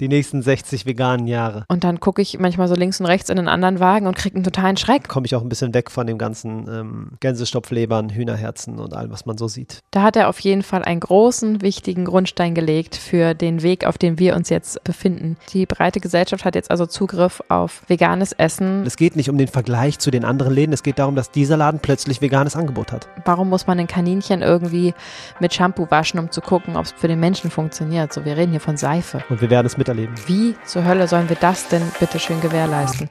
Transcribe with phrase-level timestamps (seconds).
[0.00, 1.64] Die nächsten 60 veganen Jahre.
[1.68, 4.34] Und dann gucke ich manchmal so links und rechts in einen anderen Wagen und kriege
[4.34, 5.08] einen totalen Schreck.
[5.08, 9.24] Komme ich auch ein bisschen weg von dem ganzen ähm, Gänsestopflebern, Hühnerherzen und allem, was
[9.24, 9.78] man so sieht.
[9.92, 13.96] Da hat er auf jeden Fall einen großen, wichtigen Grundstein gelegt für den Weg, auf
[13.96, 15.36] dem wir uns jetzt befinden.
[15.52, 18.84] Die breite Gesellschaft hat jetzt also Zugriff auf veganes Essen.
[18.84, 21.56] Es geht nicht um den Vergleich zu den anderen Läden, es geht darum, dass dieser
[21.56, 23.08] Laden plötzlich veganes Angebot hat.
[23.24, 24.92] Warum muss man ein Kaninchen irgendwie
[25.38, 28.12] mit Shampoo waschen, um zu gucken, ob es für den Menschen funktioniert?
[28.12, 29.22] So, wir reden hier von Seife.
[29.28, 30.14] Und wir werden es miterleben.
[30.26, 33.10] Wie zur Hölle sollen wir das denn bitte schön gewährleisten?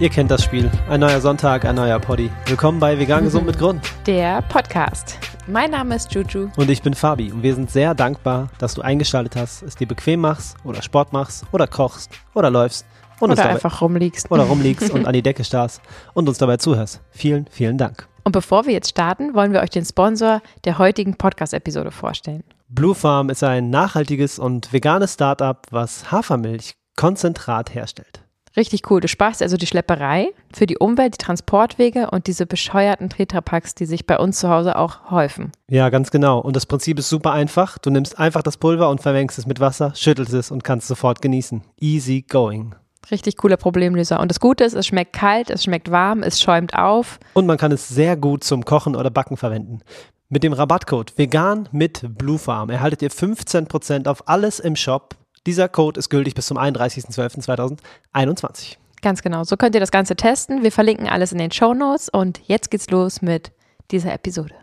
[0.00, 0.70] Ihr kennt das Spiel.
[0.90, 2.28] Ein neuer Sonntag, ein neuer Poddy.
[2.46, 3.80] Willkommen bei Vegan Gesund mit Grund.
[4.06, 5.18] Der Podcast.
[5.46, 6.50] Mein Name ist Juju.
[6.56, 7.30] Und ich bin Fabi.
[7.30, 11.12] Und wir sind sehr dankbar, dass du eingeschaltet hast, es dir bequem machst oder Sport
[11.12, 12.84] machst oder kochst oder läufst.
[13.24, 14.30] Und oder einfach rumliegst.
[14.30, 15.80] Oder rumliegst und an die Decke starrst
[16.14, 17.00] und uns dabei zuhörst.
[17.10, 18.08] Vielen, vielen Dank.
[18.24, 22.42] Und bevor wir jetzt starten, wollen wir euch den Sponsor der heutigen Podcast-Episode vorstellen.
[22.68, 28.24] Blue Farm ist ein nachhaltiges und veganes Startup, was Hafermilch konzentrat herstellt.
[28.56, 29.00] Richtig cool.
[29.00, 33.84] Du sparst also die Schlepperei für die Umwelt, die Transportwege und diese bescheuerten Tetrapacks, die
[33.84, 35.50] sich bei uns zu Hause auch häufen.
[35.68, 36.38] Ja, ganz genau.
[36.38, 37.78] Und das Prinzip ist super einfach.
[37.78, 41.20] Du nimmst einfach das Pulver und vermengst es mit Wasser, schüttelst es und kannst sofort
[41.20, 41.62] genießen.
[41.80, 42.76] Easy going.
[43.10, 44.20] Richtig cooler Problemlöser.
[44.20, 47.18] Und das Gute ist, es schmeckt kalt, es schmeckt warm, es schäumt auf.
[47.34, 49.80] Und man kann es sehr gut zum Kochen oder Backen verwenden.
[50.28, 55.16] Mit dem Rabattcode vegan mit Bluefarm erhaltet ihr 15% auf alles im Shop.
[55.46, 58.76] Dieser Code ist gültig bis zum 31.12.2021.
[59.02, 59.44] Ganz genau.
[59.44, 60.62] So könnt ihr das Ganze testen.
[60.62, 62.08] Wir verlinken alles in den Show Notes.
[62.08, 63.52] Und jetzt geht's los mit
[63.90, 64.54] dieser Episode.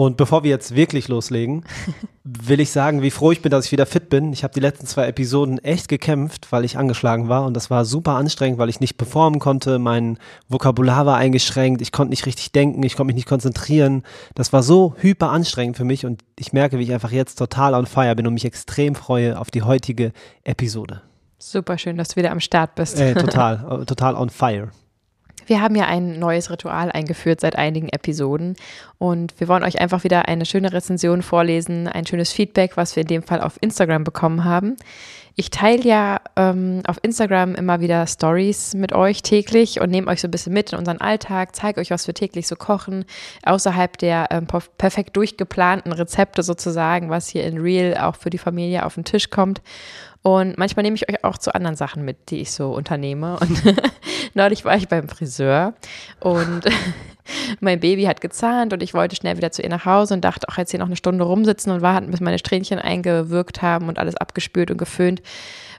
[0.00, 1.62] Und bevor wir jetzt wirklich loslegen,
[2.24, 4.32] will ich sagen, wie froh ich bin, dass ich wieder fit bin.
[4.32, 7.84] Ich habe die letzten zwei Episoden echt gekämpft, weil ich angeschlagen war und das war
[7.84, 9.78] super anstrengend, weil ich nicht performen konnte.
[9.78, 10.16] Mein
[10.48, 14.02] Vokabular war eingeschränkt, ich konnte nicht richtig denken, ich konnte mich nicht konzentrieren.
[14.34, 17.74] Das war so hyper anstrengend für mich und ich merke, wie ich einfach jetzt total
[17.74, 20.12] on fire bin und mich extrem freue auf die heutige
[20.44, 21.02] Episode.
[21.38, 22.98] Super schön, dass du wieder am Start bist.
[22.98, 24.70] Ey, total, total on fire.
[25.50, 28.54] Wir haben ja ein neues Ritual eingeführt seit einigen Episoden
[28.98, 33.00] und wir wollen euch einfach wieder eine schöne Rezension vorlesen, ein schönes Feedback, was wir
[33.00, 34.76] in dem Fall auf Instagram bekommen haben.
[35.34, 40.20] Ich teile ja ähm, auf Instagram immer wieder Stories mit euch täglich und nehme euch
[40.20, 43.04] so ein bisschen mit in unseren Alltag, zeige euch, was wir täglich so kochen,
[43.42, 44.46] außerhalb der ähm,
[44.78, 49.30] perfekt durchgeplanten Rezepte sozusagen, was hier in Real auch für die Familie auf den Tisch
[49.30, 49.62] kommt.
[50.22, 53.38] Und manchmal nehme ich euch auch zu anderen Sachen mit, die ich so unternehme.
[53.38, 53.62] Und
[54.34, 55.74] neulich war ich beim Friseur
[56.20, 56.62] und
[57.60, 60.48] mein Baby hat gezahnt und ich wollte schnell wieder zu ihr nach Hause und dachte
[60.48, 63.98] auch jetzt hier noch eine Stunde rumsitzen und warten, bis meine Strähnchen eingewirkt haben und
[63.98, 65.22] alles abgespült und geföhnt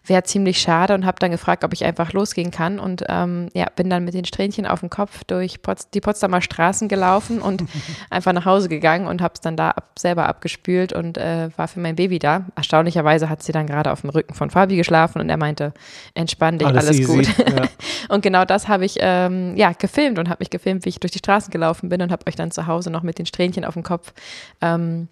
[0.03, 3.67] wäre ziemlich schade und habe dann gefragt, ob ich einfach losgehen kann und ähm, ja,
[3.75, 7.63] bin dann mit den Strähnchen auf dem Kopf durch Pots die Potsdamer Straßen gelaufen und
[8.09, 11.67] einfach nach Hause gegangen und habe es dann da ab, selber abgespült und äh, war
[11.67, 12.45] für mein Baby da.
[12.55, 15.73] Erstaunlicherweise hat sie dann gerade auf dem Rücken von Fabi geschlafen und er meinte,
[16.15, 17.27] entspann dich, alles, alles gut.
[17.37, 17.67] Ja.
[18.09, 21.11] und genau das habe ich ähm, ja gefilmt und habe mich gefilmt, wie ich durch
[21.11, 23.75] die Straßen gelaufen bin und habe euch dann zu Hause noch mit den Strähnchen auf
[23.75, 24.13] dem Kopf
[24.61, 25.09] ähm,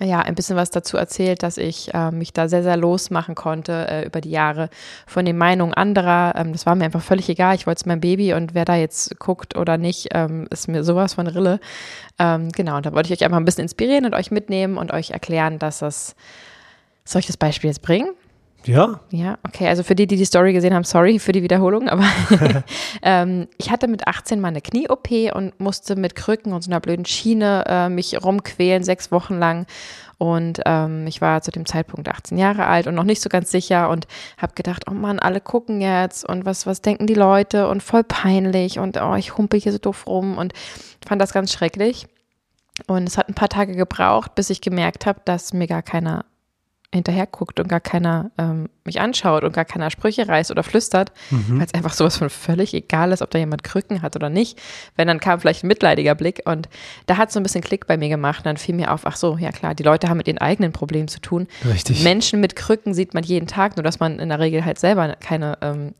[0.00, 3.86] ja, ein bisschen was dazu erzählt, dass ich äh, mich da sehr, sehr losmachen konnte
[3.88, 4.68] äh, über die Jahre
[5.06, 6.34] von den Meinungen anderer.
[6.36, 7.54] Ähm, das war mir einfach völlig egal.
[7.54, 10.82] Ich wollte es mein Baby und wer da jetzt guckt oder nicht, ähm, ist mir
[10.82, 11.60] sowas von Rille.
[12.18, 14.92] Ähm, genau, und da wollte ich euch einfach ein bisschen inspirieren und euch mitnehmen und
[14.92, 16.16] euch erklären, dass das,
[17.04, 18.14] soll ich das Beispiel jetzt bringen?
[18.66, 19.00] Ja.
[19.10, 19.68] Ja, okay.
[19.68, 22.04] Also für die, die die Story gesehen haben, sorry für die Wiederholung, aber
[23.02, 26.80] ähm, ich hatte mit 18 mal eine Knie-OP und musste mit Krücken und so einer
[26.80, 29.66] blöden Schiene äh, mich rumquälen, sechs Wochen lang.
[30.18, 33.50] Und ähm, ich war zu dem Zeitpunkt 18 Jahre alt und noch nicht so ganz
[33.50, 34.06] sicher und
[34.38, 38.04] habe gedacht, oh Mann, alle gucken jetzt und was, was denken die Leute und voll
[38.04, 40.52] peinlich und oh, ich humpel hier so doof rum und
[41.06, 42.06] fand das ganz schrecklich.
[42.86, 46.24] Und es hat ein paar Tage gebraucht, bis ich gemerkt habe, dass mir gar keiner
[46.94, 51.12] hinterher guckt und gar keiner ähm, mich anschaut und gar keiner Sprüche reißt oder flüstert,
[51.30, 51.58] mhm.
[51.58, 54.60] weil es einfach sowas von völlig egal ist, ob da jemand Krücken hat oder nicht.
[54.96, 56.68] Wenn dann kam vielleicht ein mitleidiger Blick und
[57.06, 59.16] da hat so ein bisschen Klick bei mir gemacht und dann fiel mir auf, ach
[59.16, 61.46] so, ja klar, die Leute haben mit ihren eigenen Problemen zu tun.
[61.64, 62.02] Richtig.
[62.02, 65.16] Menschen mit Krücken sieht man jeden Tag, nur dass man in der Regel halt selber
[65.20, 65.94] keine ähm,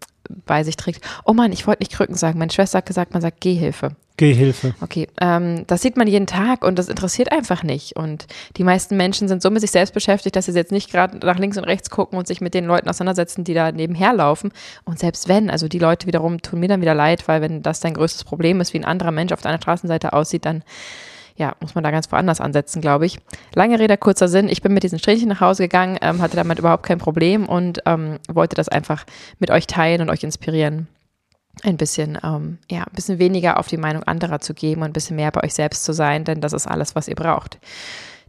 [0.47, 1.05] bei sich trägt.
[1.25, 2.39] Oh Mann, ich wollte nicht Krücken sagen.
[2.39, 3.97] Meine Schwester hat gesagt, man sagt Gehhilfe.
[4.17, 4.75] Gehhilfe.
[4.81, 7.97] Okay, ähm, das sieht man jeden Tag und das interessiert einfach nicht.
[7.97, 8.27] Und
[8.57, 11.39] die meisten Menschen sind so mit sich selbst beschäftigt, dass sie jetzt nicht gerade nach
[11.39, 14.53] links und rechts gucken und sich mit den Leuten auseinandersetzen, die da nebenher laufen.
[14.85, 17.81] Und selbst wenn, also die Leute wiederum tun mir dann wieder leid, weil wenn das
[17.81, 20.63] dein größtes Problem ist, wie ein anderer Mensch auf deiner Straßenseite aussieht, dann
[21.37, 23.19] ja, muss man da ganz woanders ansetzen, glaube ich.
[23.55, 24.49] Lange Rede, kurzer Sinn.
[24.49, 27.81] Ich bin mit diesen Strähnchen nach Hause gegangen, ähm, hatte damit überhaupt kein Problem und
[27.87, 29.05] ähm, wollte das einfach
[29.39, 30.87] mit euch teilen und euch inspirieren.
[31.63, 34.93] ein bisschen, ähm, ja, ein bisschen weniger auf die Meinung anderer zu geben und ein
[34.93, 37.59] bisschen mehr bei euch selbst zu sein, denn das ist alles, was ihr braucht.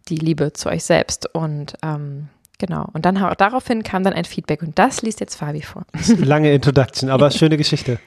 [0.10, 1.34] Die Liebe zu euch selbst.
[1.34, 2.90] Und ähm, genau.
[2.94, 5.86] Und dann daraufhin kam dann ein Feedback und das liest jetzt Fabi vor.
[6.18, 8.00] Lange Introduction, aber schöne Geschichte.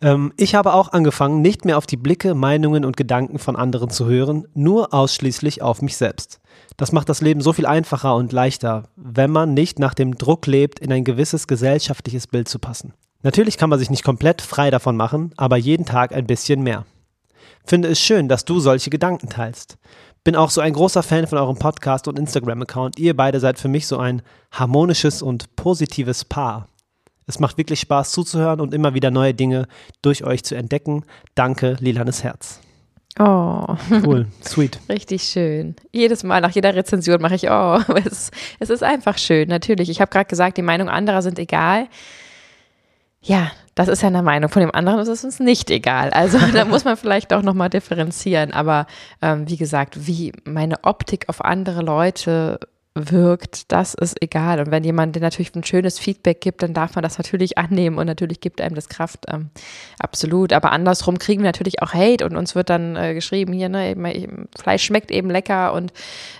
[0.00, 3.90] Ähm, ich habe auch angefangen, nicht mehr auf die Blicke, Meinungen und Gedanken von anderen
[3.90, 6.40] zu hören, nur ausschließlich auf mich selbst.
[6.76, 10.46] Das macht das Leben so viel einfacher und leichter, wenn man nicht nach dem Druck
[10.46, 12.94] lebt, in ein gewisses gesellschaftliches Bild zu passen.
[13.22, 16.86] Natürlich kann man sich nicht komplett frei davon machen, aber jeden Tag ein bisschen mehr.
[17.64, 19.76] Finde es schön, dass du solche Gedanken teilst.
[20.22, 22.98] Bin auch so ein großer Fan von eurem Podcast und Instagram-Account.
[22.98, 24.20] Ihr beide seid für mich so ein
[24.52, 26.68] harmonisches und positives Paar.
[27.26, 29.66] Es macht wirklich Spaß zuzuhören und immer wieder neue Dinge
[30.02, 31.04] durch euch zu entdecken.
[31.34, 32.60] Danke, Lilanes Herz.
[33.18, 33.64] Oh.
[33.90, 34.78] Cool, sweet.
[34.88, 35.74] Richtig schön.
[35.92, 39.88] Jedes Mal nach jeder Rezension mache ich, oh, es, es ist einfach schön, natürlich.
[39.88, 41.88] Ich habe gerade gesagt, die Meinung anderer sind egal.
[43.22, 43.50] Ja,
[43.80, 44.50] das ist ja eine Meinung.
[44.50, 46.10] Von dem anderen ist es uns nicht egal.
[46.10, 48.52] Also da muss man vielleicht auch nochmal differenzieren.
[48.52, 48.86] Aber
[49.22, 52.60] ähm, wie gesagt, wie meine Optik auf andere Leute
[52.94, 54.60] wirkt, das ist egal.
[54.60, 57.96] Und wenn jemand dir natürlich ein schönes Feedback gibt, dann darf man das natürlich annehmen
[57.96, 59.24] und natürlich gibt einem das Kraft.
[59.32, 59.48] Ähm,
[59.98, 60.52] absolut.
[60.52, 63.92] Aber andersrum kriegen wir natürlich auch Hate und uns wird dann äh, geschrieben, hier, ne,
[63.92, 65.94] eben, Fleisch schmeckt eben lecker und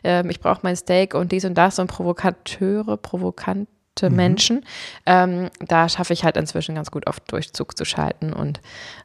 [0.05, 3.67] äh, ich brauche mein Steak und dies und das und Provokateure, provokant
[4.03, 4.17] mhm.
[4.17, 4.65] Menschen.
[5.07, 8.33] Ähm, da schaffe ich halt inzwischen ganz gut auf Durchzug zu schalten.
[8.33, 8.61] Und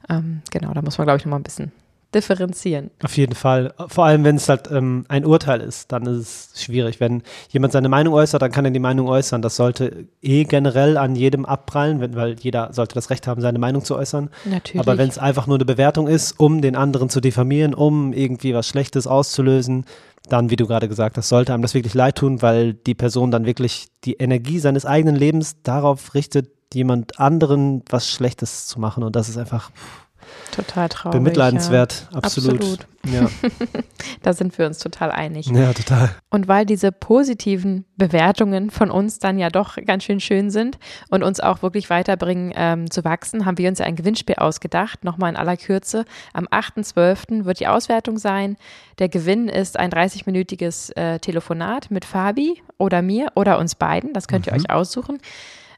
[0.10, 1.72] ähm, genau, da muss man, glaube ich, nochmal ein bisschen
[2.16, 2.90] differenzieren.
[3.04, 3.74] Auf jeden Fall.
[3.88, 7.00] Vor allem, wenn es halt ähm, ein Urteil ist, dann ist es schwierig.
[7.00, 9.42] Wenn jemand seine Meinung äußert, dann kann er die Meinung äußern.
[9.42, 13.60] Das sollte eh generell an jedem abprallen, wenn, weil jeder sollte das Recht haben, seine
[13.60, 14.30] Meinung zu äußern.
[14.46, 14.80] Natürlich.
[14.80, 18.54] Aber wenn es einfach nur eine Bewertung ist, um den anderen zu diffamieren, um irgendwie
[18.54, 19.86] was Schlechtes auszulösen,
[20.30, 23.30] dann, wie du gerade gesagt hast, sollte einem das wirklich leid tun, weil die Person
[23.30, 29.04] dann wirklich die Energie seines eigenen Lebens darauf richtet, jemand anderen was Schlechtes zu machen.
[29.04, 29.70] Und das ist einfach.
[29.72, 30.05] Pff,
[30.51, 31.18] Total traurig.
[31.18, 32.18] Bemitleidenswert, ja.
[32.19, 32.56] absolut.
[32.62, 32.88] absolut.
[33.06, 33.30] Ja.
[34.22, 35.48] da sind wir uns total einig.
[35.48, 36.10] Ja, total.
[36.30, 40.77] Und weil diese positiven Bewertungen von uns dann ja doch ganz schön schön sind
[41.10, 45.04] und uns auch wirklich weiterbringen ähm, zu wachsen, haben wir uns ja ein Gewinnspiel ausgedacht.
[45.04, 46.06] Nochmal in aller Kürze.
[46.33, 47.45] Am 8.12.
[47.45, 48.57] wird die Auswertung sein.
[49.00, 54.13] Der Gewinn ist ein 30-minütiges äh, Telefonat mit Fabi oder mir oder uns beiden.
[54.13, 54.60] Das könnt ihr mhm.
[54.60, 55.19] euch aussuchen.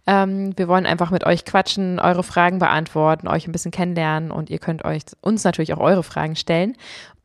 [0.08, 4.50] Ähm, wir wollen einfach mit euch quatschen, eure Fragen beantworten, euch ein bisschen kennenlernen und
[4.50, 6.78] ihr könnt euch uns natürlich auch eure Fragen stellen.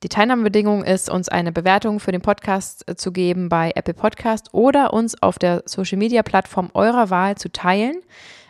[0.02, 4.52] Die Teilnahmebedingung ist, uns eine Bewertung für den Podcast äh, zu geben bei Apple Podcast
[4.52, 8.00] oder uns auf der Social Media Plattform eurer Wahl zu teilen,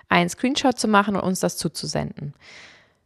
[0.08, 2.32] einen Screenshot zu machen und uns das zuzusenden.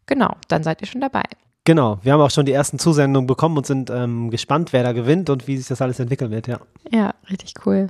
[0.07, 1.25] Genau, dann seid ihr schon dabei.
[1.65, 4.93] Genau, wir haben auch schon die ersten Zusendungen bekommen und sind ähm, gespannt, wer da
[4.93, 6.61] gewinnt und wie sich das alles entwickeln wird, ja.
[6.93, 7.89] Ja, richtig cool.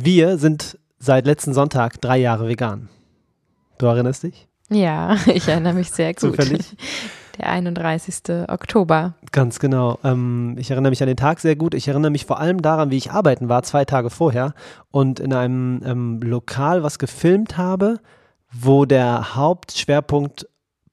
[0.00, 2.88] Wir sind seit letzten Sonntag drei Jahre vegan.
[3.78, 4.46] Du erinnerst dich?
[4.70, 6.36] Ja, ich erinnere mich sehr gut.
[6.36, 6.76] Zufällig?
[7.38, 8.16] Der 31.
[8.48, 9.14] Oktober.
[9.32, 9.98] Ganz genau.
[10.04, 11.72] Ähm, ich erinnere mich an den Tag sehr gut.
[11.72, 14.52] Ich erinnere mich vor allem daran, wie ich arbeiten war, zwei Tage vorher
[14.90, 18.00] und in einem ähm, Lokal was gefilmt habe,
[18.52, 20.46] wo der Hauptschwerpunkt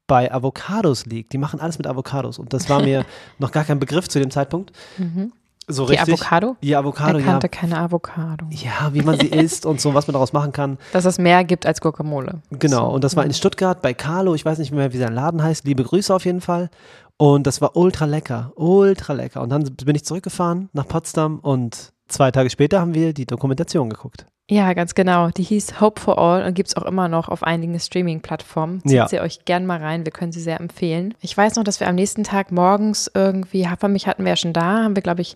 [0.07, 1.33] bei Avocados liegt.
[1.33, 3.05] Die machen alles mit Avocados und das war mir
[3.37, 4.71] noch gar kein Begriff zu dem Zeitpunkt.
[4.97, 5.33] Mhm.
[5.71, 6.15] So die richtig.
[6.15, 6.55] Avocado?
[6.63, 7.59] Die Avocado, er kannte ja.
[7.59, 8.45] keine Avocado.
[8.49, 10.77] Ja, wie man sie isst und so, was man daraus machen kann.
[10.91, 12.41] Dass es mehr gibt als Guacamole.
[12.49, 12.95] Genau, so.
[12.95, 15.65] und das war in Stuttgart bei Carlo, ich weiß nicht mehr, wie sein Laden heißt.
[15.65, 16.69] Liebe Grüße auf jeden Fall.
[17.17, 19.41] Und das war ultra lecker, ultra lecker.
[19.41, 23.89] Und dann bin ich zurückgefahren nach Potsdam und zwei Tage später haben wir die Dokumentation
[23.89, 24.25] geguckt.
[24.51, 25.29] Ja, ganz genau.
[25.29, 28.81] Die hieß Hope for All und gibt es auch immer noch auf einigen Streaming-Plattformen.
[28.81, 29.07] Zieht ja.
[29.07, 30.05] sie euch gern mal rein.
[30.05, 31.13] Wir können sie sehr empfehlen.
[31.21, 34.53] Ich weiß noch, dass wir am nächsten Tag morgens irgendwie, Hafermilch hatten wir ja schon
[34.53, 35.35] da, haben wir, glaube ich,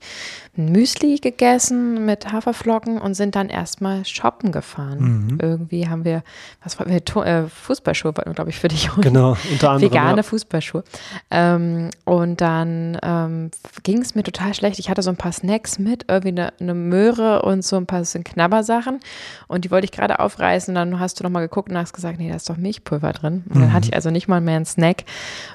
[0.58, 5.28] ein Müsli gegessen mit Haferflocken und sind dann erstmal shoppen gefahren.
[5.28, 5.38] Mhm.
[5.40, 6.24] Irgendwie haben wir,
[6.64, 8.90] was war wir, äh, Fußballschuhe wollten wir, glaube ich, für dich.
[9.02, 9.92] Genau, unter anderem.
[9.92, 10.24] Vegane ja.
[10.24, 10.84] Fußballschuhe.
[11.30, 13.52] Ähm, und dann ähm,
[13.84, 14.80] ging es mir total schlecht.
[14.80, 18.04] Ich hatte so ein paar Snacks mit, irgendwie eine, eine Möhre und so ein paar
[18.06, 19.03] so Knabbersachen.
[19.48, 20.74] Und die wollte ich gerade aufreißen.
[20.74, 23.44] Dann hast du nochmal geguckt und hast gesagt, nee, da ist doch Milchpulver drin.
[23.48, 23.74] Und dann mhm.
[23.74, 25.04] hatte ich also nicht mal mehr einen Snack.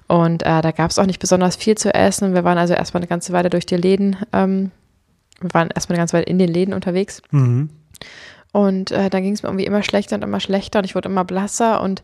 [0.07, 2.35] Und äh, da gab es auch nicht besonders viel zu essen.
[2.35, 4.17] Wir waren also erstmal eine ganze Weile durch die Läden.
[4.33, 4.71] Ähm,
[5.41, 7.23] wir waren erstmal eine ganze Weile in den Läden unterwegs.
[7.31, 7.71] Mhm.
[8.53, 11.11] Und äh, dann ging es mir irgendwie immer schlechter und immer schlechter und ich wurde
[11.11, 12.03] immer blasser und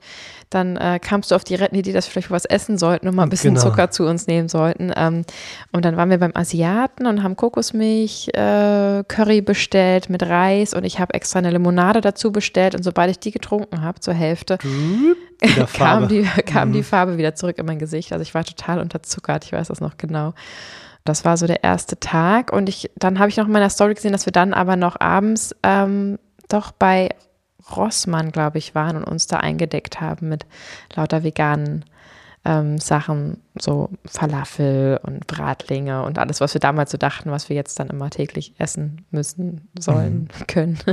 [0.50, 3.22] dann äh, kamst du auf die retten dass wir vielleicht was essen sollten und mal
[3.22, 3.66] ein bisschen genau.
[3.66, 4.92] Zucker zu uns nehmen sollten.
[4.94, 5.24] Ähm,
[5.72, 10.84] und dann waren wir beim Asiaten und haben Kokosmilch äh, Curry bestellt mit Reis und
[10.84, 14.58] ich habe extra eine Limonade dazu bestellt und sobald ich die getrunken habe, zur Hälfte,
[15.72, 16.72] kam, die, kam mhm.
[16.74, 18.12] die Farbe wieder zurück in mein Gesicht.
[18.12, 20.34] Also ich war total unterzuckert, ich weiß das noch genau.
[21.04, 23.94] Das war so der erste Tag und ich, dann habe ich noch in meiner Story
[23.94, 27.10] gesehen, dass wir dann aber noch abends ähm, doch bei
[27.74, 30.46] Rossmann, glaube ich, waren und uns da eingedeckt haben mit
[30.94, 31.84] lauter veganen
[32.44, 37.56] ähm, Sachen, so Falafel und Bratlinge und alles, was wir damals so dachten, was wir
[37.56, 40.46] jetzt dann immer täglich essen müssen, sollen, mhm.
[40.46, 40.78] können.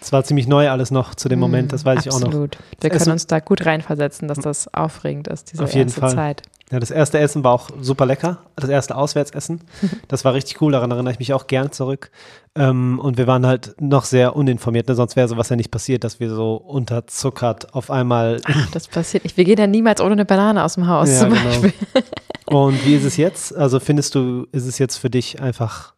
[0.00, 2.06] Es war ziemlich neu alles noch zu dem Moment, das weiß Absolut.
[2.06, 2.28] ich auch noch.
[2.28, 2.58] Absolut.
[2.80, 6.14] Wir können uns da gut reinversetzen, dass das aufregend ist, diese Auf jeden erste Fall.
[6.14, 6.42] Zeit.
[6.70, 8.38] Ja, das erste Essen war auch super lecker.
[8.56, 9.60] Das erste Auswärtsessen.
[10.08, 12.10] Das war richtig cool, daran erinnere ich mich auch gern zurück.
[12.54, 14.94] Ähm, und wir waren halt noch sehr uninformiert, ne?
[14.94, 18.40] sonst wäre sowas ja nicht passiert, dass wir so unterzuckert auf einmal.
[18.44, 19.36] Ach, das passiert nicht.
[19.36, 21.44] Wir gehen ja niemals ohne eine Banane aus dem Haus ja, zum genau.
[21.44, 21.72] Beispiel.
[22.46, 23.54] Und wie ist es jetzt?
[23.54, 25.92] Also findest du, ist es jetzt für dich einfach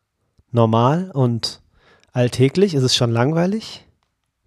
[0.50, 1.60] normal und
[2.12, 2.74] alltäglich?
[2.74, 3.86] Ist es schon langweilig?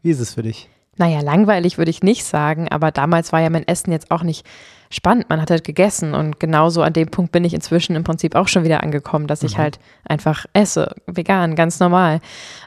[0.01, 0.70] Wie ist es für dich?
[0.98, 4.46] Naja, langweilig würde ich nicht sagen, aber damals war ja mein Essen jetzt auch nicht
[4.93, 5.29] spannend.
[5.29, 8.47] Man hat halt gegessen und genauso an dem Punkt bin ich inzwischen im Prinzip auch
[8.47, 9.62] schon wieder angekommen, dass ich mhm.
[9.62, 12.19] halt einfach esse, vegan, ganz normal.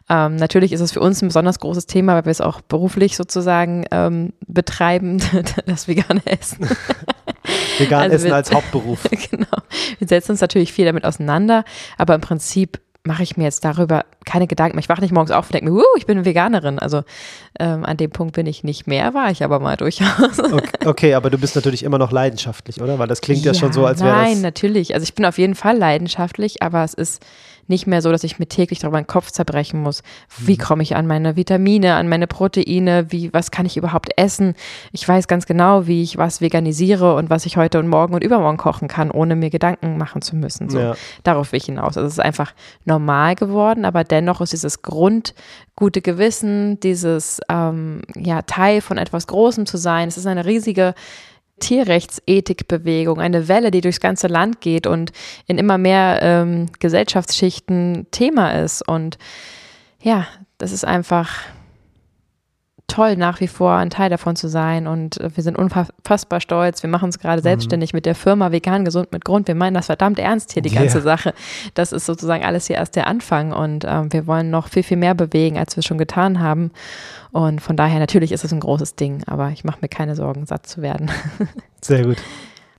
[0.09, 3.17] Ähm, natürlich ist es für uns ein besonders großes Thema, weil wir es auch beruflich
[3.17, 5.21] sozusagen ähm, betreiben,
[5.67, 6.69] das vegane Essen.
[7.79, 9.05] Vegan also Essen wir, als Hauptberuf.
[9.31, 9.47] genau.
[9.99, 11.65] Wir setzen uns natürlich viel damit auseinander,
[11.99, 14.83] aber im Prinzip mache ich mir jetzt darüber keine Gedanken mehr.
[14.83, 16.79] Ich wache nicht morgens auf und denke mir, uh, ich bin Veganerin.
[16.79, 17.03] Also
[17.59, 20.39] ähm, an dem Punkt bin ich nicht mehr, war ich aber mal durchaus.
[20.39, 22.99] Okay, okay, aber du bist natürlich immer noch leidenschaftlich, oder?
[22.99, 24.25] Weil das klingt ja, ja schon so, als wäre das.
[24.25, 24.95] Nein, natürlich.
[24.95, 27.23] Also ich bin auf jeden Fall leidenschaftlich, aber es ist
[27.69, 30.03] nicht mehr so, dass ich mir täglich darüber den Kopf zerbrechen muss.
[30.39, 30.59] Wie mhm.
[30.59, 33.07] komme ich an meine Vitamine, an meine Proteine?
[33.11, 34.55] Wie, was kann ich überhaupt essen?
[34.93, 38.23] Ich weiß ganz genau, wie ich was veganisiere und was ich heute und morgen und
[38.25, 40.69] übermorgen kochen kann, ohne mir Gedanken machen zu müssen.
[40.69, 40.95] So, ja.
[41.23, 41.97] darauf will ich hinaus.
[41.97, 42.53] Also es ist einfach
[42.85, 49.67] normal geworden, aber dennoch ist dieses grundgute Gewissen, dieses ähm, ja, Teil von etwas Großem
[49.67, 50.09] zu sein.
[50.09, 50.95] Es ist eine riesige
[51.61, 55.13] Tierrechtsethikbewegung, eine Welle, die durchs ganze Land geht und
[55.47, 58.87] in immer mehr ähm, Gesellschaftsschichten Thema ist.
[58.87, 59.19] Und
[60.03, 60.27] ja,
[60.59, 61.31] das ist einfach
[62.87, 64.87] toll, nach wie vor ein Teil davon zu sein.
[64.87, 66.83] Und wir sind unfassbar stolz.
[66.83, 67.45] Wir machen uns gerade mhm.
[67.45, 69.49] selbstständig mit der Firma Vegan Gesund mit Grund.
[69.49, 71.05] Wir meinen das verdammt ernst hier, die ganze yeah.
[71.05, 71.35] Sache.
[71.75, 73.53] Das ist sozusagen alles hier erst der Anfang.
[73.53, 76.71] Und ähm, wir wollen noch viel, viel mehr bewegen, als wir schon getan haben.
[77.33, 80.47] Und von daher, natürlich ist es ein großes Ding, aber ich mache mir keine Sorgen,
[80.47, 81.11] satt zu werden.
[81.83, 82.17] Sehr gut.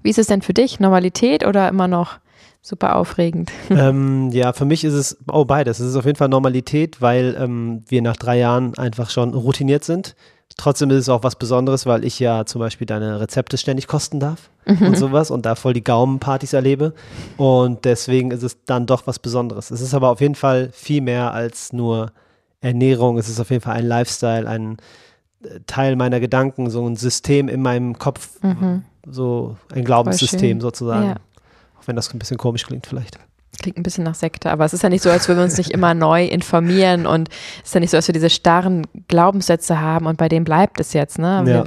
[0.01, 0.79] Wie ist es denn für dich?
[0.79, 2.19] Normalität oder immer noch
[2.67, 3.51] super aufregend?
[3.69, 5.79] Ähm, ja, für mich ist es, oh beides.
[5.79, 9.83] Es ist auf jeden Fall Normalität, weil ähm, wir nach drei Jahren einfach schon routiniert
[9.83, 10.15] sind.
[10.55, 14.19] Trotzdem ist es auch was Besonderes, weil ich ja zum Beispiel deine Rezepte ständig kosten
[14.19, 14.87] darf mhm.
[14.87, 16.93] und sowas und da voll die Gaumenpartys erlebe.
[17.35, 19.69] Und deswegen ist es dann doch was Besonderes.
[19.69, 22.11] Es ist aber auf jeden Fall viel mehr als nur
[22.61, 23.19] Ernährung.
[23.19, 24.77] Es ist auf jeden Fall ein Lifestyle, ein
[25.43, 28.83] äh, Teil meiner Gedanken, so ein System in meinem Kopf, mhm.
[29.05, 31.09] so ein Glaubenssystem sozusagen.
[31.09, 31.15] Ja
[31.87, 33.17] wenn das ein bisschen komisch klingt vielleicht.
[33.61, 35.57] Klingt ein bisschen nach Sekte, aber es ist ja nicht so, als würden wir uns
[35.57, 37.29] nicht immer neu informieren und
[37.63, 40.79] es ist ja nicht so, als wir diese starren Glaubenssätze haben und bei denen bleibt
[40.79, 41.17] es jetzt.
[41.17, 41.43] Ne?
[41.47, 41.63] Ja.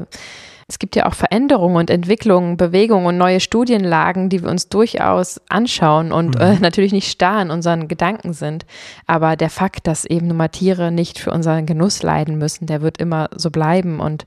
[0.68, 5.40] es gibt ja auch Veränderungen und Entwicklungen, Bewegungen und neue Studienlagen, die wir uns durchaus
[5.48, 6.40] anschauen und mhm.
[6.40, 8.66] äh, natürlich nicht starr in unseren Gedanken sind.
[9.08, 12.82] Aber der Fakt, dass eben nun mal Tiere nicht für unseren Genuss leiden müssen, der
[12.82, 13.98] wird immer so bleiben.
[13.98, 14.26] Und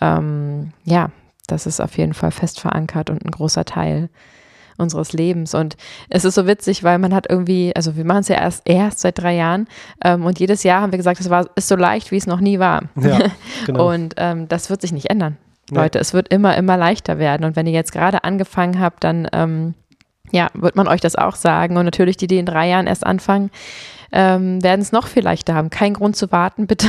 [0.00, 1.10] ähm, ja,
[1.48, 4.10] das ist auf jeden Fall fest verankert und ein großer Teil
[4.80, 5.54] unseres Lebens.
[5.54, 5.76] Und
[6.08, 9.00] es ist so witzig, weil man hat irgendwie, also wir machen es ja erst, erst
[9.00, 9.68] seit drei Jahren
[10.04, 12.40] ähm, und jedes Jahr haben wir gesagt, es war, ist so leicht, wie es noch
[12.40, 12.82] nie war.
[12.96, 13.18] Ja,
[13.66, 13.92] genau.
[13.92, 15.36] und ähm, das wird sich nicht ändern.
[15.70, 16.02] Leute, ja.
[16.02, 17.44] es wird immer, immer leichter werden.
[17.44, 19.74] Und wenn ihr jetzt gerade angefangen habt, dann ähm,
[20.32, 21.76] ja, wird man euch das auch sagen.
[21.76, 23.50] Und natürlich die, die in drei Jahren erst anfangen,
[24.12, 25.70] ähm, werden es noch viel leichter haben.
[25.70, 26.88] Kein Grund zu warten, bitte.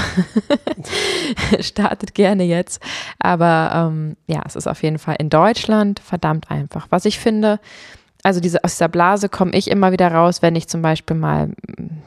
[1.59, 2.81] Startet gerne jetzt.
[3.19, 6.87] Aber ähm, ja, es ist auf jeden Fall in Deutschland verdammt einfach.
[6.89, 7.59] Was ich finde,
[8.23, 11.49] also diese, aus dieser Blase komme ich immer wieder raus, wenn ich zum Beispiel mal,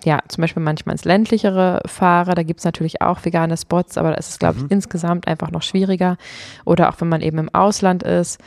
[0.05, 2.35] ja, zum Beispiel manchmal ins ländlichere fahre.
[2.35, 4.71] Da gibt es natürlich auch vegane Spots, aber da ist es, glaube ich, mhm.
[4.71, 6.17] insgesamt einfach noch schwieriger.
[6.65, 8.41] Oder auch wenn man eben im Ausland ist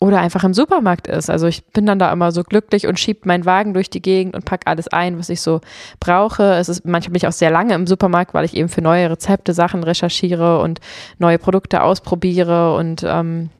[0.00, 1.28] oder einfach im Supermarkt ist.
[1.28, 4.36] Also ich bin dann da immer so glücklich und schiebe meinen Wagen durch die Gegend
[4.36, 5.60] und packe alles ein, was ich so
[5.98, 6.54] brauche.
[6.54, 9.10] Es ist manchmal bin ich auch sehr lange im Supermarkt, weil ich eben für neue
[9.10, 10.80] Rezepte Sachen recherchiere und
[11.18, 13.50] neue Produkte ausprobiere und ähm,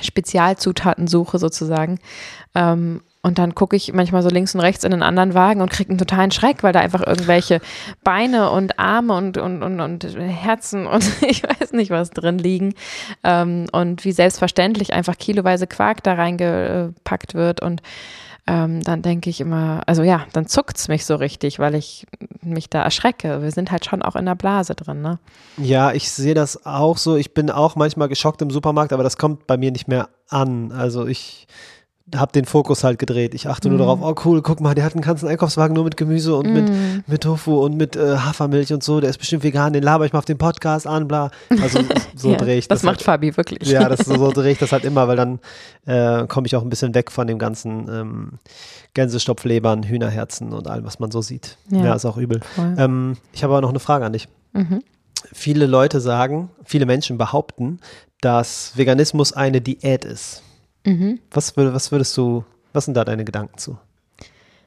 [0.00, 1.98] Spezialzutaten suche sozusagen.
[2.54, 5.70] Ähm, und dann gucke ich manchmal so links und rechts in einen anderen Wagen und
[5.70, 7.60] kriege einen totalen Schreck, weil da einfach irgendwelche
[8.02, 12.74] Beine und Arme und, und, und, und Herzen und ich weiß nicht was drin liegen.
[13.22, 17.60] Ähm, und wie selbstverständlich einfach kiloweise Quark da reingepackt wird.
[17.60, 17.82] Und
[18.46, 22.06] ähm, dann denke ich immer, also ja, dann zuckt es mich so richtig, weil ich
[22.40, 23.42] mich da erschrecke.
[23.42, 25.18] Wir sind halt schon auch in der Blase drin, ne?
[25.58, 27.16] Ja, ich sehe das auch so.
[27.16, 30.72] Ich bin auch manchmal geschockt im Supermarkt, aber das kommt bei mir nicht mehr an.
[30.72, 31.46] Also ich
[32.14, 33.34] habe den Fokus halt gedreht.
[33.34, 33.82] Ich achte nur Mhm.
[33.82, 36.68] darauf, oh cool, guck mal, der hat einen ganzen Einkaufswagen nur mit Gemüse und mit,
[36.68, 37.04] Mm.
[37.06, 39.00] mit Tofu und mit äh, Hafermilch und so.
[39.00, 41.30] Der ist bestimmt vegan, den laber ich mal auf den Podcast an, bla.
[41.62, 41.80] Also
[42.16, 42.82] so ja, drehe ich das das.
[42.84, 43.02] macht halt.
[43.04, 43.68] Fabi wirklich.
[43.68, 45.38] Ja, das, so, drehe ich das halt immer, weil dann
[45.86, 48.32] äh, komme ich auch ein bisschen weg von dem ganzen ähm,
[48.94, 51.56] Gänsestopflebern, Hühnerherzen und allem, was man so sieht.
[51.70, 51.84] Ja.
[51.84, 52.40] Ja, ist auch übel.
[52.76, 54.28] Ähm, ich habe aber noch eine Frage an dich.
[54.52, 54.82] Mhm.
[55.32, 57.78] Viele Leute sagen, viele Menschen behaupten,
[58.20, 60.42] dass Veganismus eine Diät ist.
[60.84, 61.20] Mhm.
[61.30, 63.78] Was, würd, was würdest du, was sind da deine Gedanken zu?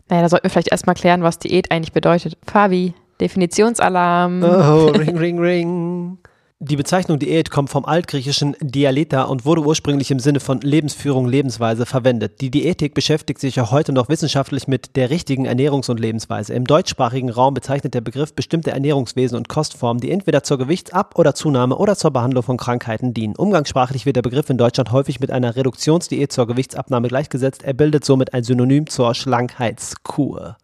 [0.10, 2.38] Naja, da sollten wir vielleicht erstmal klären, was Diät eigentlich bedeutet.
[2.46, 4.44] Fabi, Definitionsalarm.
[4.44, 6.18] Oh, ring, ring, ring.
[6.60, 11.86] Die Bezeichnung Diät kommt vom altgriechischen Dialeta und wurde ursprünglich im Sinne von Lebensführung, Lebensweise
[11.86, 12.40] verwendet.
[12.40, 16.54] Die Diätik beschäftigt sich auch heute noch wissenschaftlich mit der richtigen Ernährungs- und Lebensweise.
[16.54, 21.36] Im deutschsprachigen Raum bezeichnet der Begriff bestimmte Ernährungswesen und Kostformen, die entweder zur Gewichtsab- oder
[21.36, 23.36] Zunahme oder zur Behandlung von Krankheiten dienen.
[23.36, 27.64] Umgangssprachlich wird der Begriff in Deutschland häufig mit einer Reduktionsdiät zur Gewichtsabnahme gleichgesetzt.
[27.64, 30.56] Er bildet somit ein Synonym zur Schlankheitskur.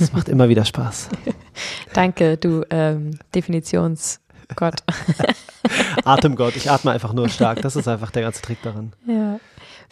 [0.00, 1.08] Es macht immer wieder Spaß.
[1.92, 4.82] Danke, du ähm, Definitionsgott.
[6.04, 7.62] Atemgott, ich atme einfach nur stark.
[7.62, 8.92] Das ist einfach der ganze Trick daran.
[9.06, 9.38] ja.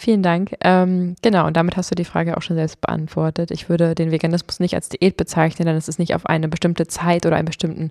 [0.00, 0.56] Vielen Dank.
[0.62, 3.50] Ähm, genau, und damit hast du die Frage auch schon selbst beantwortet.
[3.50, 6.86] Ich würde den Veganismus nicht als Diät bezeichnen, denn es ist nicht auf eine bestimmte
[6.86, 7.90] Zeit oder einen bestimmten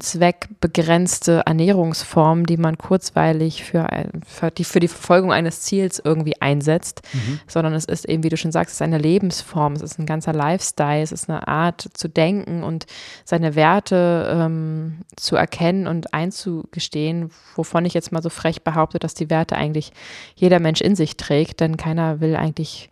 [0.00, 3.86] Zweck begrenzte Ernährungsform, die man kurzweilig für,
[4.26, 7.02] für, die, für die Verfolgung eines Ziels irgendwie einsetzt,
[7.46, 10.06] sondern es ist eben, wie du schon sagst, es ist eine Lebensform, es ist ein
[10.06, 12.86] ganzer Lifestyle, es ist eine Art zu denken und
[13.24, 19.14] seine Werte ähm, zu erkennen und einzugestehen, wovon ich jetzt mal so frech behaupte, dass
[19.14, 19.92] die Werte eigentlich
[20.34, 22.90] jeder Mensch in sich trägt, denn keiner will eigentlich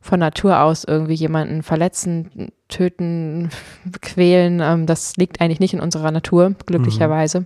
[0.00, 3.50] von Natur aus irgendwie jemanden verletzen, töten,
[4.00, 4.60] quälen.
[4.60, 7.44] Ähm, das liegt eigentlich nicht in unserer Natur, glücklicherweise.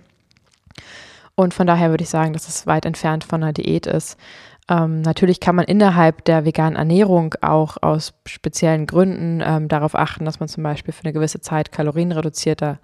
[1.35, 4.17] Und von daher würde ich sagen, dass es weit entfernt von einer Diät ist.
[4.67, 10.25] Ähm, natürlich kann man innerhalb der veganen Ernährung auch aus speziellen Gründen ähm, darauf achten,
[10.25, 12.79] dass man zum Beispiel für eine gewisse Zeit kalorienreduzierter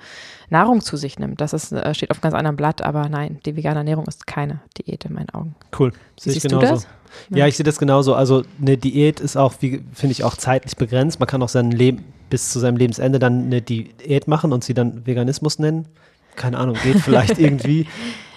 [0.49, 1.41] Nahrung zu sich nimmt.
[1.41, 4.59] Das ist, äh, steht auf ganz anderen Blatt, aber nein, die vegane Ernährung ist keine
[4.77, 5.55] Diät in meinen Augen.
[5.77, 5.91] Cool.
[6.19, 6.73] Sehe ich Siehst du genauso.
[6.75, 6.87] das?
[7.29, 8.13] Ja, ich sehe das genauso.
[8.13, 11.19] Also eine Diät ist auch, wie finde ich, auch zeitlich begrenzt.
[11.19, 14.73] Man kann auch sein Leben bis zu seinem Lebensende dann eine Diät machen und sie
[14.75, 15.87] dann Veganismus nennen.
[16.35, 17.87] Keine Ahnung, geht vielleicht irgendwie.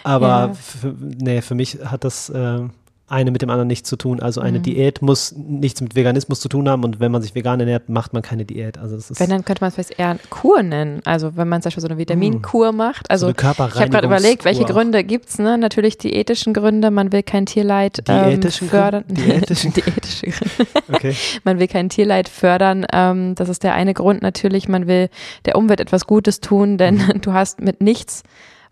[0.02, 0.54] Aber Ja.
[0.54, 2.60] für, nee, für mich hat das äh,
[3.06, 4.20] eine mit dem anderen nichts zu tun.
[4.20, 4.46] Also Mhm.
[4.46, 7.90] eine Diät muss nichts mit Veganismus zu tun haben und wenn man sich vegan ernährt,
[7.90, 8.78] macht man keine Diät.
[8.78, 11.02] Also das ist Wenn, dann könnte man es vielleicht eher Kur nennen.
[11.04, 13.10] Also wenn man zum Beispiel so eine Vitaminkur macht.
[13.10, 14.64] Also so ich habe gerade überlegt, welche.
[14.64, 15.38] Gründe gibt es?
[15.38, 15.58] Ne?
[15.58, 16.90] Natürlich die ethischen Gründe.
[16.90, 19.04] Man will kein Tierleid ähm, fördern.
[19.08, 19.72] Diätischen?
[19.74, 20.70] die ethische Gründe.
[20.90, 21.14] Okay.
[21.44, 22.86] Man will kein Tierleid fördern.
[22.92, 24.68] Ähm, das ist der eine Grund natürlich.
[24.68, 25.10] Man will
[25.44, 27.20] der Umwelt etwas Gutes tun, denn Mhm.
[27.20, 28.22] du hast mit nichts,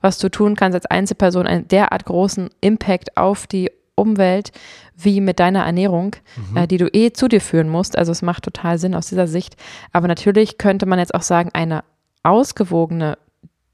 [0.00, 4.52] was du tun kannst als Einzelperson, einen derart großen Impact auf die Umwelt
[4.96, 6.16] wie mit deiner Ernährung,
[6.50, 6.56] Mhm.
[6.56, 7.96] äh, die du eh zu dir führen musst.
[7.98, 9.56] Also es macht total Sinn aus dieser Sicht.
[9.92, 11.84] Aber natürlich könnte man jetzt auch sagen, eine
[12.22, 13.18] ausgewogene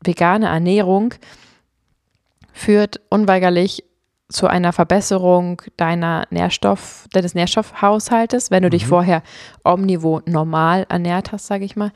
[0.02, 1.14] vegane Ernährung
[2.52, 3.84] führt unweigerlich
[4.30, 9.22] zu einer Verbesserung deiner Nährstoff, deines Nährstoffhaushaltes, wenn du dich vorher
[9.64, 11.92] omnivor normal ernährt hast, sage ich mal.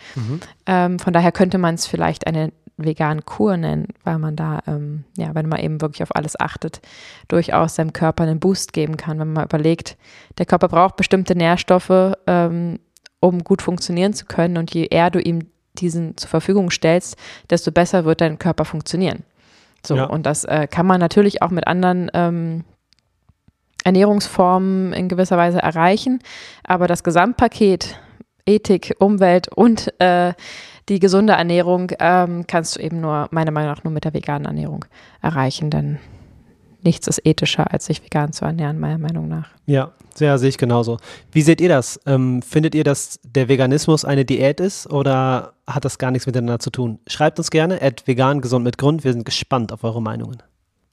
[0.66, 2.50] Ähm, von daher könnte man es vielleicht eine
[2.84, 6.80] vegane Kur nennen, weil man da, ähm, ja, wenn man eben wirklich auf alles achtet,
[7.28, 9.96] durchaus seinem Körper einen Boost geben kann, wenn man überlegt,
[10.38, 12.78] der Körper braucht bestimmte Nährstoffe, ähm,
[13.20, 15.46] um gut funktionieren zu können und je eher du ihm
[15.78, 17.16] diesen zur Verfügung stellst,
[17.50, 19.24] desto besser wird dein Körper funktionieren.
[19.86, 20.04] So, Ja.
[20.04, 22.64] und das äh, kann man natürlich auch mit anderen ähm,
[23.84, 26.20] Ernährungsformen in gewisser Weise erreichen,
[26.64, 27.98] aber das Gesamtpaket
[28.46, 30.34] Ethik, Umwelt und äh,
[30.88, 34.46] die gesunde Ernährung ähm, kannst du eben nur, meiner Meinung nach, nur mit der veganen
[34.46, 34.84] Ernährung
[35.20, 35.98] erreichen, denn
[36.82, 39.48] nichts ist ethischer, als sich vegan zu ernähren, meiner Meinung nach.
[39.66, 40.98] Ja, sehr, sehe ich genauso.
[41.30, 42.00] Wie seht ihr das?
[42.06, 46.58] Ähm, findet ihr, dass der Veganismus eine Diät ist oder hat das gar nichts miteinander
[46.58, 46.98] zu tun?
[47.06, 49.04] Schreibt uns gerne, at vegan gesund mit Grund.
[49.04, 50.42] Wir sind gespannt auf eure Meinungen.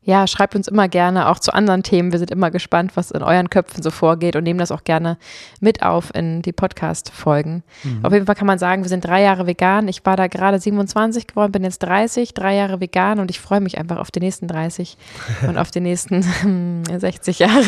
[0.01, 2.11] Ja, schreibt uns immer gerne auch zu anderen Themen.
[2.11, 5.17] Wir sind immer gespannt, was in euren Köpfen so vorgeht und nehmen das auch gerne
[5.59, 7.63] mit auf in die Podcast-Folgen.
[8.01, 9.89] Auf jeden Fall kann man sagen, wir sind drei Jahre vegan.
[9.89, 13.59] Ich war da gerade 27 geworden, bin jetzt 30, drei Jahre vegan und ich freue
[13.59, 14.97] mich einfach auf die nächsten 30
[15.47, 17.63] und auf die nächsten hm, 60 Jahre.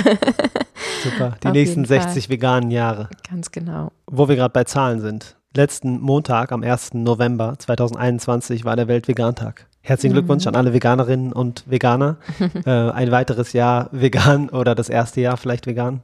[1.03, 1.35] Super.
[1.43, 2.01] Die Auf nächsten jeden Fall.
[2.01, 3.09] 60 veganen Jahre.
[3.29, 3.91] Ganz genau.
[4.07, 5.35] Wo wir gerade bei Zahlen sind.
[5.53, 6.93] Letzten Montag, am 1.
[6.93, 9.67] November 2021, war der Weltvegantag.
[9.81, 12.17] Herzlichen Glückwunsch an alle Veganerinnen und Veganer.
[12.65, 16.01] äh, ein weiteres Jahr vegan oder das erste Jahr vielleicht vegan.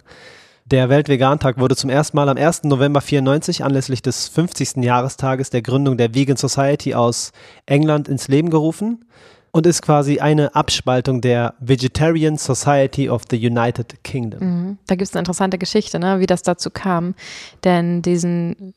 [0.66, 2.64] Der Weltvegantag wurde zum ersten Mal am 1.
[2.64, 4.84] November 94 anlässlich des 50.
[4.84, 7.32] Jahrestages der Gründung der Vegan Society aus
[7.66, 9.06] England ins Leben gerufen.
[9.52, 14.40] und ist quasi eine Abspaltung der Vegetarian Society of the United Kingdom.
[14.42, 14.78] Mhm.
[14.88, 17.16] Da gibt es eine interessante Geschichte, ne, wie das dazu kam.
[17.64, 18.76] Denn diesen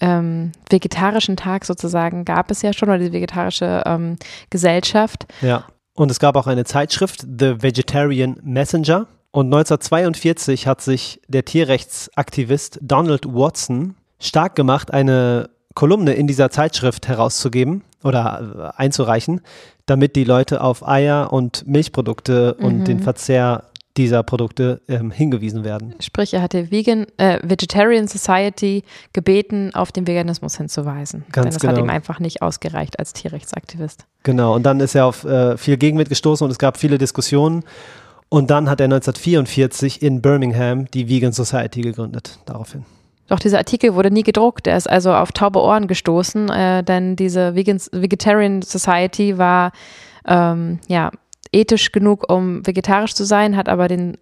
[0.00, 4.16] ähm, vegetarischen Tag sozusagen gab es ja schon, oder die vegetarische ähm,
[4.50, 5.26] Gesellschaft.
[5.40, 5.64] Ja.
[5.94, 9.06] Und es gab auch eine Zeitschrift, The Vegetarian Messenger.
[9.30, 17.08] Und 1942 hat sich der Tierrechtsaktivist Donald Watson stark gemacht, eine Kolumne in dieser Zeitschrift
[17.08, 19.40] herauszugeben oder äh, einzureichen,
[19.86, 22.64] damit die Leute auf Eier und Milchprodukte mhm.
[22.64, 23.64] und den Verzehr
[23.98, 25.94] dieser Produkte ähm, hingewiesen werden.
[26.00, 31.24] Sprich, er hat die Vegan, äh, Vegetarian Society gebeten, auf den Veganismus hinzuweisen.
[31.32, 31.72] Ganz Denn das genau.
[31.74, 34.06] hat ihm einfach nicht ausgereicht als Tierrechtsaktivist.
[34.22, 37.64] Genau, und dann ist er auf äh, viel Gegenwind gestoßen und es gab viele Diskussionen.
[38.30, 42.84] Und dann hat er 1944 in Birmingham die Vegan Society gegründet, daraufhin.
[43.26, 44.66] Doch dieser Artikel wurde nie gedruckt.
[44.66, 49.72] Er ist also auf taube Ohren gestoßen, äh, denn diese Vegan, Vegetarian Society war
[50.26, 51.10] ähm, ja
[51.52, 54.16] ethisch genug, um vegetarisch zu sein, hat aber den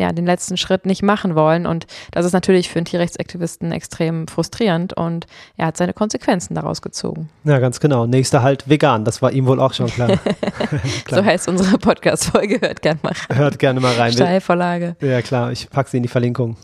[0.00, 1.66] ja, den letzten Schritt nicht machen wollen.
[1.66, 6.82] Und das ist natürlich für einen Tierrechtsaktivisten extrem frustrierend und er hat seine Konsequenzen daraus
[6.82, 7.28] gezogen.
[7.44, 8.06] Ja, ganz genau.
[8.06, 10.08] Nächster halt vegan, das war ihm wohl auch schon klar.
[11.04, 11.22] klar.
[11.22, 13.38] So heißt unsere Podcast-Folge, hört gerne mal rein.
[13.38, 14.12] Hört gerne mal rein.
[14.12, 14.96] Steilvorlage.
[15.02, 16.56] Ja, klar, ich packe sie in die Verlinkung.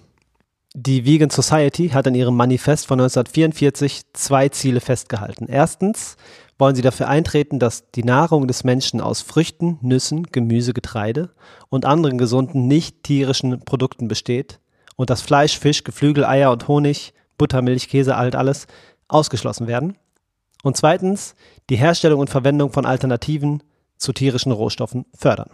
[0.74, 5.46] Die Vegan Society hat in ihrem Manifest von 1944 zwei Ziele festgehalten.
[5.48, 6.16] Erstens
[6.58, 11.30] wollen sie dafür eintreten, dass die Nahrung des Menschen aus Früchten, Nüssen, Gemüse, Getreide
[11.68, 14.60] und anderen gesunden, nicht tierischen Produkten besteht
[14.96, 18.66] und dass Fleisch, Fisch, Geflügel, Eier und Honig, Butter, Milch, Käse, alt alles
[19.08, 19.96] ausgeschlossen werden.
[20.62, 21.34] Und zweitens
[21.68, 23.62] die Herstellung und Verwendung von Alternativen
[23.98, 25.50] zu tierischen Rohstoffen fördern.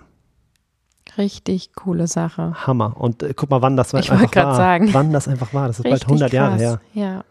[1.18, 2.54] Richtig coole Sache.
[2.66, 2.96] Hammer.
[2.96, 4.54] Und äh, guck mal, wann das ich einfach war.
[4.54, 4.88] Sagen.
[4.94, 5.66] Wann das einfach war.
[5.66, 6.36] Das ist Richtig bald 100 krass.
[6.36, 6.80] Jahre her.
[6.94, 7.24] Ja.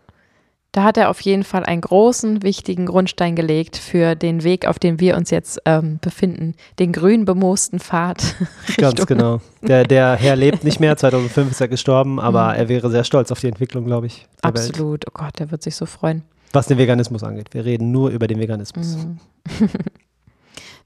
[0.73, 4.79] Da hat er auf jeden Fall einen großen, wichtigen Grundstein gelegt für den Weg, auf
[4.79, 6.55] dem wir uns jetzt ähm, befinden.
[6.79, 8.35] Den grün bemoosten Pfad.
[8.77, 9.41] Ganz genau.
[9.61, 10.95] Der, der Herr lebt nicht mehr.
[10.95, 12.59] 2005 ist er gestorben, aber mhm.
[12.59, 14.27] er wäre sehr stolz auf die Entwicklung, glaube ich.
[14.41, 15.01] Absolut.
[15.01, 15.05] Welt.
[15.09, 16.23] Oh Gott, der wird sich so freuen.
[16.53, 17.53] Was den Veganismus angeht.
[17.53, 18.95] Wir reden nur über den Veganismus.
[18.95, 19.19] Mhm.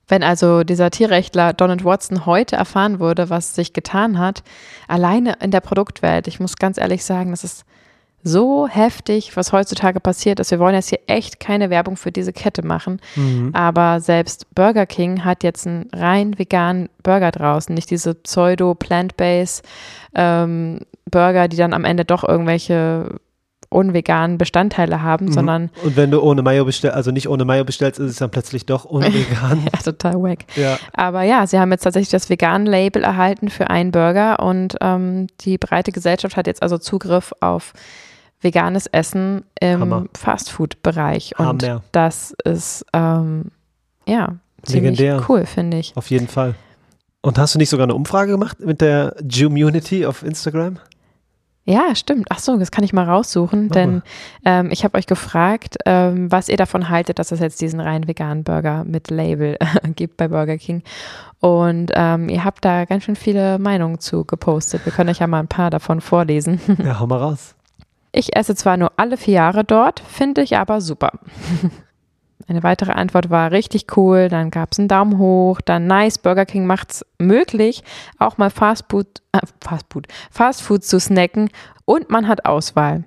[0.08, 4.44] Wenn also dieser Tierrechtler Donald Watson heute erfahren würde, was sich getan hat,
[4.88, 7.66] alleine in der Produktwelt, ich muss ganz ehrlich sagen, das ist
[8.28, 10.50] so heftig, was heutzutage passiert ist.
[10.50, 13.52] Wir wollen jetzt hier echt keine Werbung für diese Kette machen, mhm.
[13.54, 19.64] aber selbst Burger King hat jetzt einen rein veganen Burger draußen, nicht diese pseudo-plant-based
[20.16, 23.20] ähm, Burger, die dann am Ende doch irgendwelche
[23.70, 25.32] unveganen Bestandteile haben, mhm.
[25.34, 25.70] sondern.
[25.84, 28.66] Und wenn du ohne Mayo bestellst, also nicht ohne Mayo bestellst, ist es dann plötzlich
[28.66, 29.68] doch unvegan.
[29.72, 30.46] ja, total wack.
[30.56, 30.80] Ja.
[30.94, 35.60] Aber ja, sie haben jetzt tatsächlich das Vegan-Label erhalten für einen Burger und ähm, die
[35.60, 37.74] breite Gesellschaft hat jetzt also Zugriff auf
[38.46, 41.38] veganes Essen im Fastfood-Bereich.
[41.38, 41.84] Und Hammer.
[41.92, 43.52] das ist ähm,
[44.08, 45.26] ja ziemlich Legendär.
[45.28, 45.92] cool, finde ich.
[45.98, 46.56] Auf jeden Fall.
[47.22, 50.78] Und hast du nicht sogar eine Umfrage gemacht mit der Community auf Instagram?
[51.68, 52.28] Ja, stimmt.
[52.30, 54.04] Ach so, das kann ich mal raussuchen, denn
[54.46, 58.08] ähm, ich habe euch gefragt, ähm, was ihr davon haltet, dass es jetzt diesen rein
[58.08, 59.58] veganen Burger mit Label
[59.96, 60.84] gibt bei Burger King.
[61.40, 64.86] Und ähm, ihr habt da ganz schön viele Meinungen zu gepostet.
[64.86, 66.62] Wir können euch ja mal ein paar davon vorlesen.
[66.86, 67.55] Ja, hau mal raus.
[68.18, 71.12] Ich esse zwar nur alle vier Jahre dort, finde ich aber super.
[72.48, 76.46] Eine weitere Antwort war richtig cool, dann gab es einen Daumen hoch, dann nice, Burger
[76.46, 77.84] King macht es möglich,
[78.18, 81.50] auch mal Fastfood, äh, Fastfood, Fastfood zu snacken
[81.84, 83.04] und man hat Auswahl.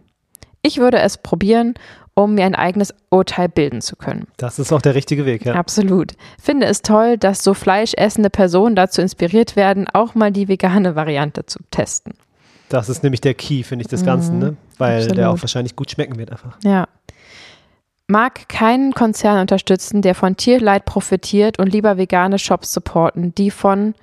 [0.60, 1.74] Ich würde es probieren,
[2.14, 4.26] um mir ein eigenes Urteil bilden zu können.
[4.36, 5.54] Das ist auch der richtige Weg, ja.
[5.54, 6.12] Absolut.
[6.38, 11.46] Finde es toll, dass so fleischessende Personen dazu inspiriert werden, auch mal die vegane Variante
[11.46, 12.14] zu testen.
[12.68, 14.56] Das ist nämlich der Key, finde ich, des Ganzen, mhm, ne?
[14.76, 15.18] Weil absolut.
[15.18, 16.56] der auch wahrscheinlich gut schmecken wird einfach.
[16.62, 16.86] Ja
[18.08, 23.94] mag keinen Konzern unterstützen, der von Tierleid profitiert und lieber vegane Shops supporten, die von,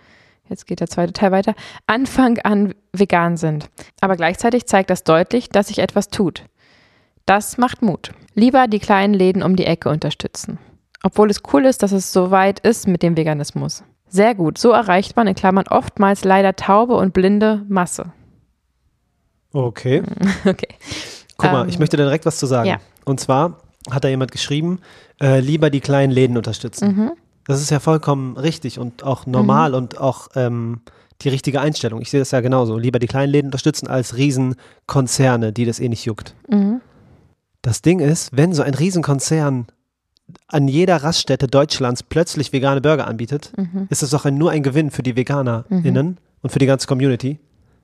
[0.47, 1.56] jetzt geht der zweite Teil weiter,
[1.88, 3.67] Anfang an vegan sind.
[3.99, 6.43] Aber gleichzeitig zeigt das deutlich, dass sich etwas tut.
[7.25, 8.12] Das macht Mut.
[8.36, 10.60] Lieber die kleinen Läden um die Ecke unterstützen.
[11.01, 13.84] Obwohl es cool ist, dass es so weit ist mit dem Veganismus.
[14.08, 18.13] Sehr gut, so erreicht man in Klammern oftmals leider taube und blinde Masse.
[19.56, 20.04] Okay.
[20.46, 20.68] Okay.
[21.38, 22.70] Guck mal, ähm, ich möchte da direkt was zu sagen.
[22.70, 22.78] Ja.
[23.04, 23.60] Und zwar,
[23.91, 24.80] hat da jemand geschrieben,
[25.22, 26.96] äh, lieber die kleinen Läden unterstützen.
[26.96, 27.12] Mhm.
[27.46, 29.76] Das ist ja vollkommen richtig und auch normal mhm.
[29.76, 30.82] und auch ähm,
[31.22, 32.02] die richtige Einstellung.
[32.02, 32.78] Ich sehe das ja genauso.
[32.78, 36.36] Lieber die kleinen Läden unterstützen als Riesenkonzerne, die das eh nicht juckt.
[36.50, 36.82] Mhm.
[37.62, 39.68] Das Ding ist, wenn so ein Riesenkonzern
[40.48, 43.88] an jeder Raststätte Deutschlands plötzlich vegane Burger anbietet, mhm.
[43.89, 46.18] ist das doch ein, nur ein Gewinn für die VeganerInnen Mhm.
[46.41, 47.39] und für die ganze Community.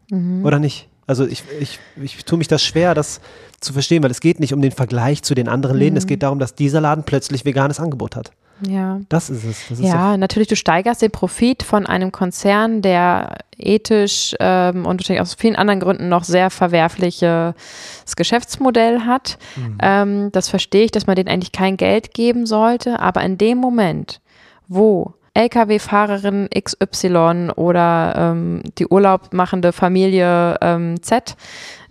[0.09, 0.45] Mhm.
[0.45, 0.87] Oder nicht?
[1.11, 3.19] Also ich, ich, ich tue mich das schwer, das
[3.59, 5.97] zu verstehen, weil es geht nicht um den Vergleich zu den anderen Läden, Mhm.
[5.97, 8.31] es geht darum, dass dieser Laden plötzlich veganes Angebot hat.
[8.67, 9.01] Ja.
[9.09, 9.57] Das ist es.
[9.69, 14.99] Das ist ja, natürlich, du steigerst den Profit von einem Konzern, der ethisch ähm, und
[15.01, 17.53] wahrscheinlich aus vielen anderen Gründen noch sehr verwerfliches
[18.15, 19.37] Geschäftsmodell hat.
[19.55, 19.77] Mhm.
[19.81, 23.57] Ähm, das verstehe ich, dass man denen eigentlich kein Geld geben sollte, aber in dem
[23.57, 24.21] Moment,
[24.67, 31.35] wo Lkw-Fahrerin XY oder ähm, die Urlaub machende Familie ähm, Z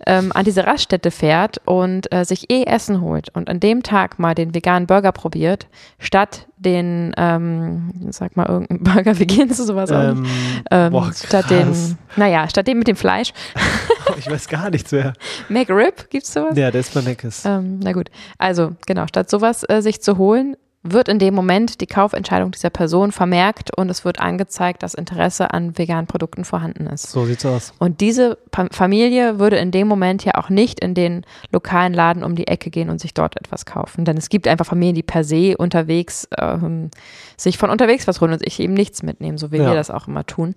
[0.05, 4.19] ähm, an diese Raststätte fährt und äh, sich eh Essen holt und an dem Tag
[4.19, 5.67] mal den veganen Burger probiert,
[5.99, 10.17] statt den, ähm, sag mal, irgendeinen Burger, wie gehen Sie sowas an?
[10.17, 10.25] Ähm,
[10.71, 13.33] Ähm, boah, statt den, naja, statt dem mit dem Fleisch.
[14.17, 15.13] ich weiß gar nichts mehr.
[15.49, 16.55] McRib, gibt's sowas?
[16.55, 17.43] Ja, der ist bei Meckes.
[17.45, 21.79] Ähm, na gut, also genau, statt sowas äh, sich zu holen, wird in dem Moment
[21.79, 26.87] die Kaufentscheidung dieser Person vermerkt und es wird angezeigt, dass Interesse an veganen Produkten vorhanden
[26.87, 27.11] ist.
[27.11, 27.73] So sieht's aus.
[27.77, 32.23] Und diese Pa- Familie würde in dem Moment ja auch nicht in den lokalen Laden
[32.23, 34.05] um die Ecke gehen und sich dort etwas kaufen.
[34.05, 36.89] Denn es gibt einfach Familien, die per se unterwegs ähm,
[37.37, 39.67] sich von unterwegs was holen und sich eben nichts mitnehmen, so wie Ja.
[39.67, 40.55] wir das auch immer tun.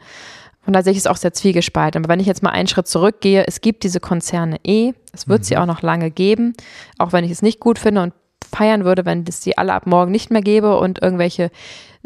[0.66, 2.02] Und da sehe ich es auch sehr zwiegespalten.
[2.02, 5.44] Aber wenn ich jetzt mal einen Schritt zurückgehe, es gibt diese Konzerne eh, es wird
[5.44, 6.54] sie auch noch lange geben,
[6.96, 9.86] auch wenn ich es nicht gut finde und feiern würde, wenn es die alle ab
[9.86, 11.50] morgen nicht mehr gäbe und irgendwelche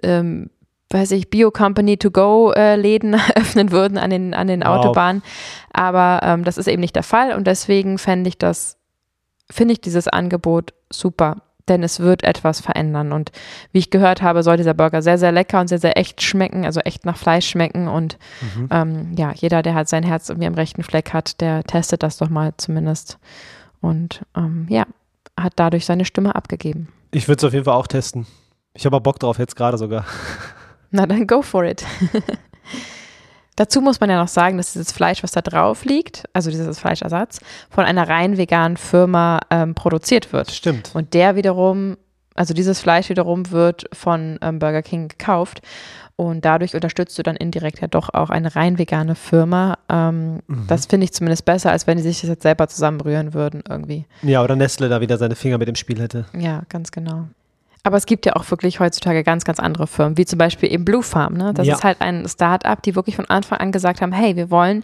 [0.03, 0.51] ähm,
[0.91, 4.69] weiß ich, Bio-Company-to-go-Läden öffnen würden an den, an den Wow.
[4.79, 5.23] Autobahnen.
[5.73, 8.77] Aber ähm, das ist eben nicht der Fall und deswegen fände ich das,
[9.51, 11.43] finde ich dieses Angebot super.
[11.69, 13.13] Denn es wird etwas verändern.
[13.13, 13.31] Und
[13.73, 16.65] wie ich gehört habe, soll dieser Burger sehr, sehr lecker und sehr, sehr echt schmecken,
[16.65, 17.89] also echt nach Fleisch schmecken.
[17.89, 18.17] Und
[18.57, 18.69] Mhm.
[18.71, 22.17] ähm, ja, jeder, der halt sein Herz irgendwie am rechten Fleck hat, der testet das
[22.17, 23.19] doch mal zumindest.
[23.83, 24.87] Und ähm, ja,
[25.43, 26.89] hat dadurch seine Stimme abgegeben.
[27.11, 28.27] Ich würde es auf jeden Fall auch testen.
[28.75, 30.05] Ich habe Bock drauf, jetzt gerade sogar.
[30.91, 31.85] Na dann go for it.
[33.57, 36.79] Dazu muss man ja noch sagen, dass dieses Fleisch, was da drauf liegt, also dieses
[36.79, 40.53] Fleischersatz, von einer rein veganen Firma ähm, produziert wird.
[40.53, 40.93] Stimmt.
[40.95, 41.97] Und der wiederum,
[42.37, 45.61] also dieses Fleisch wiederum wird von ähm, Burger King gekauft.
[46.21, 49.79] Und dadurch unterstützt du dann indirekt ja doch auch eine rein vegane Firma.
[49.89, 53.63] Ähm, Das finde ich zumindest besser, als wenn die sich das jetzt selber zusammenrühren würden
[53.69, 54.05] irgendwie.
[54.23, 56.25] Ja, oder Nestle da wieder seine Finger mit dem Spiel hätte.
[56.37, 57.29] Ja, ganz genau.
[57.85, 60.85] Aber es gibt ja auch wirklich heutzutage ganz, ganz andere Firmen, wie zum Beispiel eben
[60.85, 61.35] Blue Farm.
[61.35, 61.55] Ne?
[61.55, 61.77] Das Ja.
[61.77, 64.83] ist halt ein Start-up, die wirklich von Anfang an gesagt haben, hey, wir wollen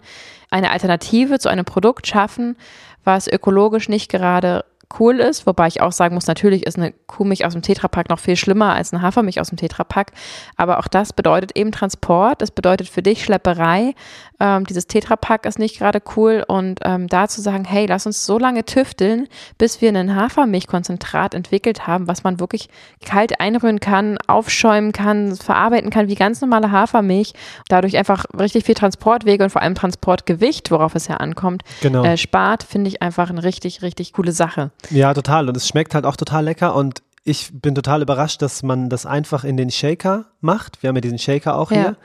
[0.51, 2.55] eine Alternative zu einem Produkt schaffen,
[3.03, 4.63] was ökologisch nicht gerade
[4.99, 8.19] cool ist, wobei ich auch sagen muss, natürlich ist eine Kuhmilch aus dem Tetrapack noch
[8.19, 10.11] viel schlimmer als eine Hafermilch aus dem Tetrapack,
[10.57, 13.93] aber auch das bedeutet eben Transport, das bedeutet für dich Schlepperei,
[14.39, 18.25] ähm, dieses Tetrapack ist nicht gerade cool und ähm, da zu sagen, hey, lass uns
[18.25, 22.69] so lange tüfteln, bis wir einen Hafermilchkonzentrat entwickelt haben, was man wirklich
[23.05, 27.33] kalt einrühren kann, aufschäumen kann, verarbeiten kann wie ganz normale Hafermilch,
[27.69, 32.03] dadurch einfach richtig viel Transportwege und vor allem Transportgewicht, worauf es ja ankommt, Genau.
[32.03, 34.71] äh, spart, finde ich einfach eine richtig, richtig coole Sache.
[34.89, 35.47] Ja, total.
[35.49, 36.75] Und es schmeckt halt auch total lecker.
[36.75, 40.81] Und ich bin total überrascht, dass man das einfach in den Shaker macht.
[40.83, 41.77] Wir haben ja diesen Shaker auch Ja.
[41.77, 41.97] hier.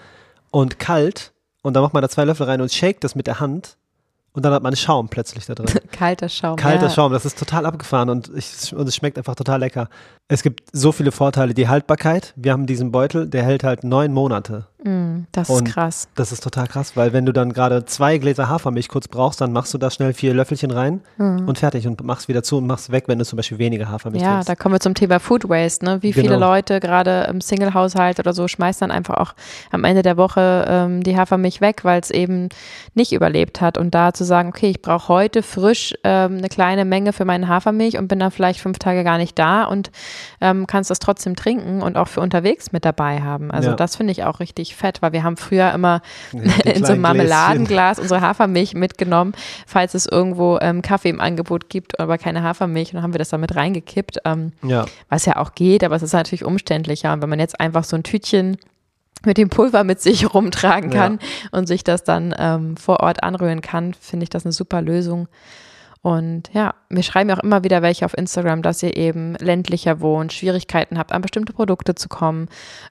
[0.50, 1.32] Und kalt.
[1.62, 3.76] Und dann macht man da zwei Löffel rein und shakt das mit der Hand.
[4.32, 5.66] Und dann hat man Schaum plötzlich da drin.
[5.92, 6.56] Kalter Schaum.
[6.56, 6.90] Kalter ja.
[6.90, 9.88] Schaum, das ist total abgefahren und, ich, und es schmeckt einfach total lecker.
[10.28, 11.52] Es gibt so viele Vorteile.
[11.52, 14.66] Die Haltbarkeit, wir haben diesen Beutel, der hält halt neun Monate.
[14.84, 16.08] Mm, das Und- ist krass.
[16.14, 19.52] Das ist total krass, weil wenn du dann gerade zwei Gläser Hafermilch kurz brauchst, dann
[19.52, 22.90] machst du da schnell vier Löffelchen rein und fertig und machst wieder zu und machst
[22.92, 24.22] weg, wenn du zum Beispiel weniger Hafermilch.
[24.22, 24.48] Ja, trinkst.
[24.48, 25.84] da kommen wir zum Thema Food Waste.
[25.84, 25.98] Ne?
[26.02, 26.38] Wie viele Genau.
[26.48, 29.34] Leute gerade im Single-Haushalt oder so schmeißen dann einfach auch
[29.70, 32.48] am Ende der Woche ähm, die Hafermilch weg, weil es eben
[32.94, 33.76] nicht überlebt hat.
[33.78, 37.48] Und da zu sagen, okay, ich brauche heute frisch ähm, eine kleine Menge für meine
[37.48, 39.90] Hafermilch und bin dann vielleicht fünf Tage gar nicht da und
[40.40, 43.50] ähm, kannst das trotzdem trinken und auch für unterwegs mit dabei haben.
[43.50, 43.76] Also Ja.
[43.76, 46.02] das finde ich auch richtig fett, weil wir haben früher immer
[46.32, 46.40] Ja,
[46.72, 49.32] in so einem Marmeladenglas unsere Hafermilch mitgenommen,
[49.66, 52.90] falls es irgendwo ähm, Kaffee im Angebot gibt, aber keine Hafermilch.
[52.90, 55.96] Und dann haben wir das da mit reingekippt, ähm, Ja, was ja auch geht, aber
[55.96, 57.12] es ist natürlich umständlicher.
[57.12, 58.56] Und wenn man jetzt einfach so ein Tütchen
[59.24, 60.98] mit dem Pulver mit sich rumtragen Ja.
[60.98, 61.18] kann
[61.50, 65.28] und sich das dann ähm, vor Ort anrühren kann, finde ich das eine super Lösung.
[66.02, 70.32] Und ja, mir schreiben auch immer wieder welche auf Instagram, dass ihr eben ländlicher wohnt,
[70.32, 72.48] Schwierigkeiten habt, an bestimmte Produkte zu kommen.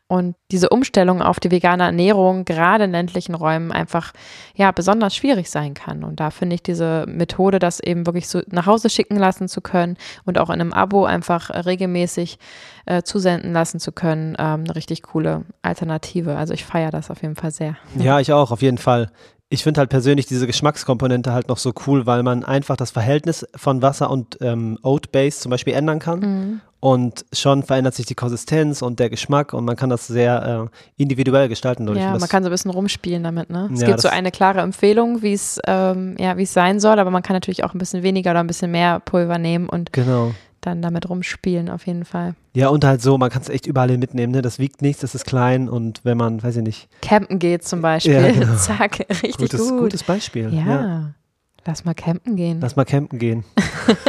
[0.08, 4.13] Und diese Umstellung auf die vegane Ernährung, gerade in ländlichen Räumen, einfach
[4.54, 6.04] ja besonders schwierig sein kann.
[6.04, 9.62] Und da finde ich diese Methode, das eben wirklich so nach Hause schicken lassen zu
[9.62, 12.38] können und auch in einem Abo einfach regelmäßig
[12.86, 16.38] äh, zusenden lassen zu können, ähm, eine richtig coole Alternative.
[16.38, 17.76] Also ich feiere das auf jeden Fall sehr.
[17.95, 19.10] ja, ich auch, auf jeden Fall.
[19.51, 23.47] Ich finde halt persönlich diese Geschmackskomponente halt noch so cool, weil man einfach das Verhältnis
[23.55, 26.19] von Wasser und ähm, Oat Base zum Beispiel ändern kann.
[26.19, 26.62] Mhm.
[26.81, 31.01] Und schon verändert sich die Konsistenz und der Geschmack und man kann das sehr äh,
[31.01, 31.85] individuell gestalten.
[31.85, 32.01] dadurch.
[32.01, 33.69] Ja, man kann so ein bisschen rumspielen damit, ne?
[33.73, 36.97] Es Ja, gibt so eine klare Empfehlung, wie es ähm, ja, wie es sein soll,
[36.99, 39.91] aber man kann natürlich auch ein bisschen weniger oder ein bisschen mehr Pulver nehmen und
[39.91, 40.31] Genau.
[40.62, 42.36] Dann damit rumspielen, auf jeden Fall.
[42.54, 44.41] Ja, und halt so, man kann es echt überall hin mitnehmen, ne?
[44.41, 46.89] Das wiegt nichts, das ist klein und wenn man, weiß ich nicht.
[47.02, 48.56] Campen geht zum Beispiel, Ja, genau.
[48.58, 49.80] zack, richtig Gutes, gut.
[49.80, 50.54] gutes Beispiel.
[50.54, 51.13] ja.
[51.65, 52.60] lass mal campen gehen.
[52.62, 53.43] Lass mal campen gehen.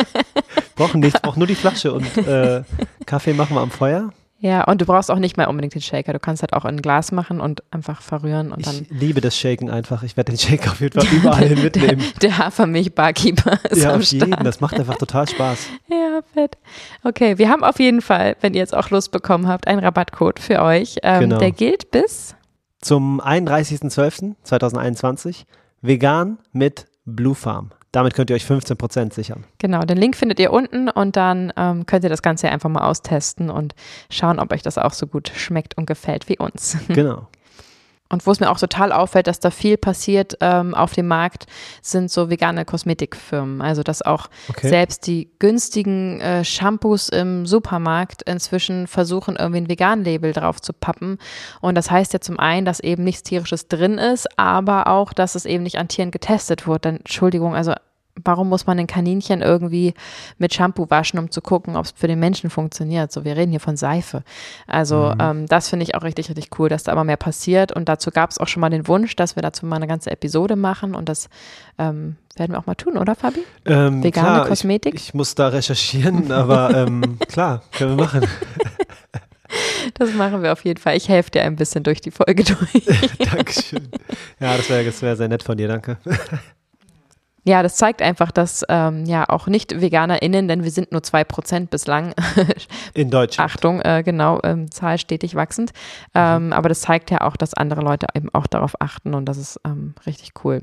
[0.77, 2.63] brauchen nichts, brauchen nur die Flasche und äh,
[3.07, 4.13] Kaffee machen wir am Feuer.
[4.43, 6.15] Ja, und du brauchst auch nicht mal unbedingt den Shaker.
[6.15, 9.21] Du kannst halt auch in ein Glas machen und einfach verrühren und dann Ich liebe
[9.21, 10.03] das Shaken einfach.
[10.03, 12.03] Ich werde den Shaker auf jeden Fall überall hin mitnehmen.
[12.23, 14.29] der Hafermilch-Barkeeper ist ja, am auf Start.
[14.31, 14.43] jeden.
[14.45, 15.67] Das macht einfach total Spaß.
[15.91, 16.57] Ja, fett.
[17.05, 20.39] Okay, wir haben auf jeden Fall, wenn ihr jetzt auch Lust bekommen habt, einen Rabattcode
[20.41, 20.97] für euch.
[21.03, 21.37] Ähm, Genau.
[21.39, 22.35] Der gilt bis
[22.81, 25.45] Zum 31.12.2021
[25.83, 27.73] vegan mit Blue Farm.
[27.93, 29.45] Damit könnt ihr euch 15% sichern.
[29.59, 32.89] Genau, den Link findet ihr unten und dann ähm, könnt ihr das Ganze einfach mal
[32.89, 33.75] austesten und
[34.11, 36.77] schauen, ob euch das auch so gut schmeckt und gefällt wie uns.
[36.89, 37.29] Genau.
[38.13, 41.47] Und wo es mir auch total auffällt, dass da viel passiert ähm, auf dem Markt,
[41.81, 43.63] sind so vegane Kosmetikfirmen.
[43.63, 44.69] Also dass auch Okay.
[44.69, 51.19] selbst die günstigen äh, Shampoos im Supermarkt inzwischen versuchen, irgendwie ein Vegan-Label drauf zu pappen.
[51.61, 55.37] Und das heißt ja zum einen, dass eben nichts Tierisches drin ist, aber auch, dass
[55.37, 56.81] es eben nicht an Tieren getestet wurde.
[56.81, 57.75] Denn, Entschuldigung, also
[58.25, 59.95] warum muss man ein Kaninchen irgendwie
[60.39, 63.13] mit Shampoo waschen, um zu gucken, ob es für den Menschen funktioniert?
[63.13, 64.23] So, wir reden hier von Seife.
[64.67, 67.73] Also ähm, das finde ich auch richtig, richtig cool, dass da immer mehr passiert.
[67.73, 70.11] Und dazu gab es auch schon mal den Wunsch, dass wir dazu mal eine ganze
[70.11, 70.95] Episode machen.
[70.95, 71.29] Und das
[71.79, 73.41] ähm, werden wir auch mal tun, oder Fabi?
[73.65, 74.95] Ähm, Vegane klar, Kosmetik?
[74.95, 78.27] Ich, ich muss da recherchieren, aber ähm, klar, können wir machen.
[79.95, 80.97] Das machen wir auf jeden Fall.
[80.97, 82.87] Ich helfe dir ein bisschen durch die Folge durch.
[83.19, 83.89] Dankeschön.
[84.39, 85.99] Ja, das wäre wär sehr nett von dir, danke.
[87.45, 91.69] Ja, das zeigt einfach, dass ähm, ja auch nicht VeganerInnen, denn wir sind nur 2%
[91.69, 92.15] bislang,
[92.95, 93.51] In Deutschland.
[93.51, 95.73] Achtung, äh, genau, ähm, Zahl stetig wachsend.
[96.15, 99.39] Ähm, aber das zeigt ja auch, dass andere Leute eben auch darauf achten und das
[99.39, 100.63] ist ähm, richtig cool.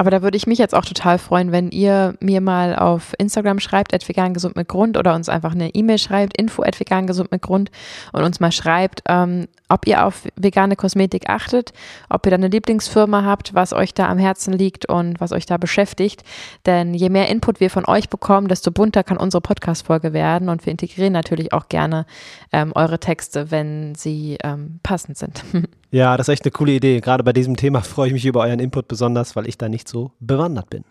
[0.00, 3.58] Aber da würde ich mich jetzt auch total freuen, wenn ihr mir mal auf Instagram
[3.58, 7.42] schreibt, vegan gesund mit Grund oder uns einfach eine E-Mail schreibt, info vegan gesund mit
[7.42, 7.72] Grund
[8.12, 11.72] und uns mal schreibt, ähm, ob ihr auf vegane Kosmetik achtet,
[12.08, 15.46] ob ihr da eine Lieblingsfirma habt, was euch da am Herzen liegt und was euch
[15.46, 16.22] da beschäftigt.
[16.64, 20.64] Denn je mehr Input wir von euch bekommen, desto bunter kann unsere Podcast-Folge werden und
[20.64, 22.06] wir integrieren natürlich auch gerne
[22.52, 25.42] ähm, eure Texte, wenn sie ähm, passend sind.
[25.90, 27.00] Ja, das ist echt eine coole Idee.
[27.00, 29.88] Gerade bei diesem Thema freue ich mich über euren Input besonders, weil ich da nicht
[29.88, 30.84] so bewandert bin.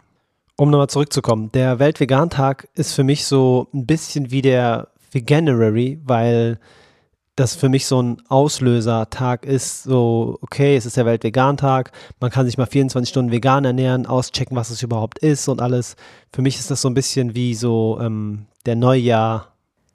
[0.56, 6.60] Um nochmal zurückzukommen, der Weltvegan-Tag ist für mich so ein bisschen wie der Veganuary, weil
[7.36, 9.84] das für mich so ein Auslösertag ist.
[9.84, 14.58] So, okay, es ist der Weltvegan-Tag, man kann sich mal 24 Stunden vegan ernähren, auschecken,
[14.58, 15.96] was es überhaupt ist und alles.
[16.34, 19.54] Für mich ist das so ein bisschen wie so ähm, der Neujahr,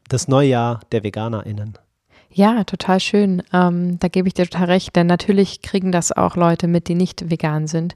[0.08, 1.76] das Neujahr der VeganerInnen.
[2.35, 3.42] Ja, total schön.
[3.53, 6.95] Ähm, da gebe ich dir total recht, denn natürlich kriegen das auch Leute mit, die
[6.95, 7.95] nicht vegan sind.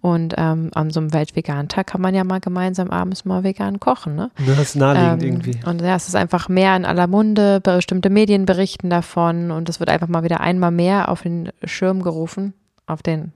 [0.00, 4.14] Und ähm, an so einem Weltvegan-Tag kann man ja mal gemeinsam abends mal vegan kochen.
[4.14, 4.30] Ne?
[4.46, 5.68] Das ist naheliegend Ähm, irgendwie.
[5.68, 9.80] Und ja, es ist einfach mehr in aller Munde, bestimmte Medien berichten davon und es
[9.80, 12.52] wird einfach mal wieder einmal mehr auf den Schirm gerufen,
[12.86, 13.32] auf den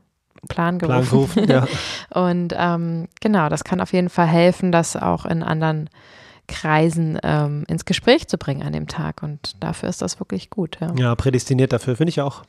[0.49, 1.37] Plan gerufen.
[1.37, 1.67] Plan gerufen, ja.
[2.21, 5.89] Und ähm, genau, das kann auf jeden Fall helfen, das auch in anderen
[6.49, 9.23] Kreisen ähm, ins Gespräch zu bringen an dem Tag.
[9.23, 10.79] Und dafür ist das wirklich gut.
[10.81, 10.95] Ja.
[10.97, 12.43] Ja, prädestiniert dafür, finde ich auch.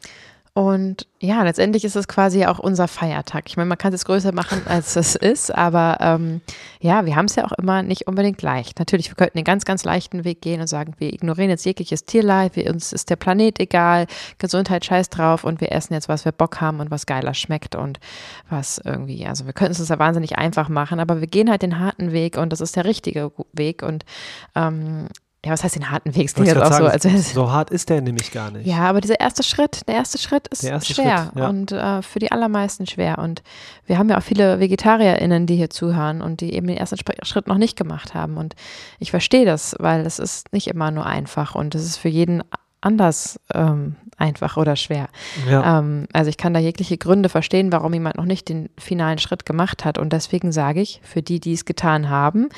[0.56, 3.46] Und ja, letztendlich ist es quasi auch unser Feiertag.
[3.48, 6.42] Ich meine, man kann es größer machen, als es ist, aber ähm,
[6.80, 8.78] ja, wir haben es ja auch immer nicht unbedingt leicht.
[8.78, 12.06] Natürlich, wir könnten den ganz, ganz leichten Weg gehen und sagen, wir ignorieren jetzt jegliches
[12.06, 14.06] Tierleid, wir, uns ist der Planet egal,
[14.38, 17.74] Gesundheit scheiß drauf und wir essen jetzt, was wir Bock haben und was geiler schmeckt
[17.74, 18.00] und
[18.48, 21.64] was irgendwie, also wir könnten es uns ja wahnsinnig einfach machen, aber wir gehen halt
[21.64, 24.06] den harten Weg und das ist der richtige Weg und
[24.54, 25.08] ähm,
[25.46, 26.34] ja, was heißt den harten Weg?
[26.34, 28.50] Klingt Wollte jetzt auch so, grad als wäre sagen, so hart ist der nämlich gar
[28.52, 28.66] nicht.
[28.66, 31.50] ja, aber dieser erste Schritt, der erste Schritt ist erste schwer Schritt, ja.
[31.50, 33.18] und äh, für die allermeisten schwer.
[33.18, 33.44] Und
[33.86, 37.48] wir haben ja auch viele VegetarierInnen, die hier zuhören und die eben den ersten Schritt
[37.48, 38.38] noch nicht gemacht haben.
[38.38, 38.56] Und
[39.00, 42.42] ich verstehe das, weil es ist nicht immer nur einfach und es ist für jeden
[42.80, 45.10] anders ähm, einfach oder schwer.
[45.50, 45.80] Ja.
[45.80, 49.46] Ähm, also ich kann da jegliche Gründe verstehen, warum jemand noch nicht den finalen Schritt
[49.46, 49.98] gemacht hat.
[49.98, 52.50] Und deswegen sage ich, für die, die es getan haben,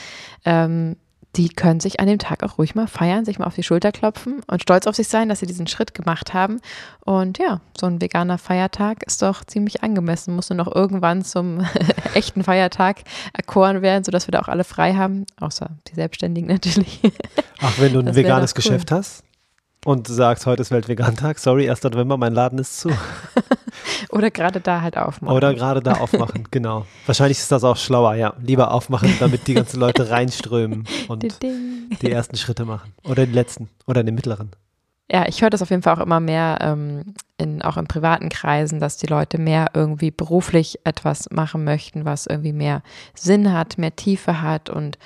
[0.44, 0.98] ähm,
[1.36, 3.92] die können sich an dem Tag auch ruhig mal feiern, sich mal auf die Schulter
[3.92, 6.62] klopfen und stolz auf sich sein, dass sie diesen Schritt gemacht haben.
[7.04, 10.36] Und ja, so ein veganer Feiertag ist doch ziemlich angemessen.
[10.36, 11.66] Muss nur noch irgendwann zum
[12.14, 17.02] echten Feiertag erkoren werden, sodass wir da auch alle frei haben, außer die Selbstständigen natürlich.
[17.62, 18.56] Ach, wenn du ein das veganes cool.
[18.56, 19.24] Geschäft hast
[19.86, 21.84] und sagst, heute ist Weltvegan-Tag, sorry, 1.
[21.84, 22.90] November, mein Laden ist zu.
[24.10, 25.36] Oder gerade da halt aufmachen.
[25.36, 26.86] Oder gerade da aufmachen, genau.
[27.06, 28.34] Wahrscheinlich ist das auch schlauer, ja.
[28.42, 31.24] Lieber aufmachen, damit die ganzen Leute reinströmen und
[32.02, 32.94] die ersten Schritte machen.
[33.04, 33.70] Oder die letzten.
[33.86, 34.52] Oder den mittleren.
[35.12, 38.30] Ja, ich höre das auf jeden Fall auch immer mehr, ähm, in, auch in privaten
[38.30, 42.82] Kreisen, dass die Leute mehr irgendwie beruflich etwas machen möchten, was irgendwie mehr
[43.14, 44.98] Sinn hat, mehr Tiefe hat und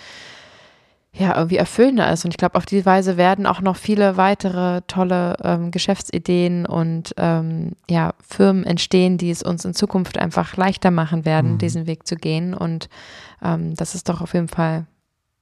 [1.19, 2.23] ja, irgendwie erfüllender ist.
[2.23, 7.13] Und ich glaube, auf diese Weise werden auch noch viele weitere tolle ähm, Geschäftsideen und
[7.17, 11.57] ähm, ja, Firmen entstehen, die es uns in Zukunft einfach leichter machen werden, mhm.
[11.57, 12.53] diesen Weg zu gehen.
[12.53, 12.87] Und
[13.43, 14.85] ähm, das ist doch auf jeden Fall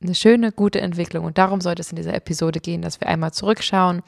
[0.02, 1.26] eine schöne, gute Entwicklung.
[1.26, 4.02] Und darum sollte es in dieser Episode gehen, dass wir einmal zurückschauen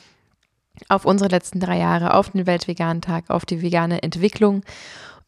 [0.88, 4.64] auf unsere letzten drei Jahre, auf den Weltvegan-Tag, auf die vegane Entwicklung.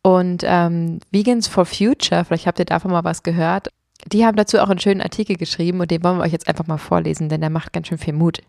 [0.02, 3.68] Und ähm, Vegans for Future, vielleicht habt ihr davon mal was gehört,
[4.14, 6.68] die haben dazu auch einen schönen Artikel geschrieben und den wollen wir euch jetzt einfach
[6.68, 8.42] mal vorlesen, denn der macht ganz schön viel Mut.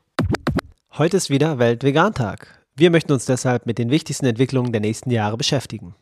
[0.98, 2.46] Heute ist wieder Weltvegantag.
[2.74, 5.94] Wir möchten uns deshalb mit den wichtigsten Entwicklungen der nächsten Jahre beschäftigen.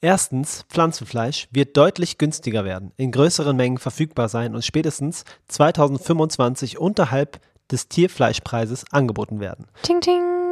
[0.00, 7.40] Erstens, Pflanzenfleisch wird deutlich günstiger werden, in größeren Mengen verfügbar sein und spätestens 2025 unterhalb
[7.70, 9.66] des Tierfleischpreises angeboten werden.
[9.82, 10.47] Ting, ting.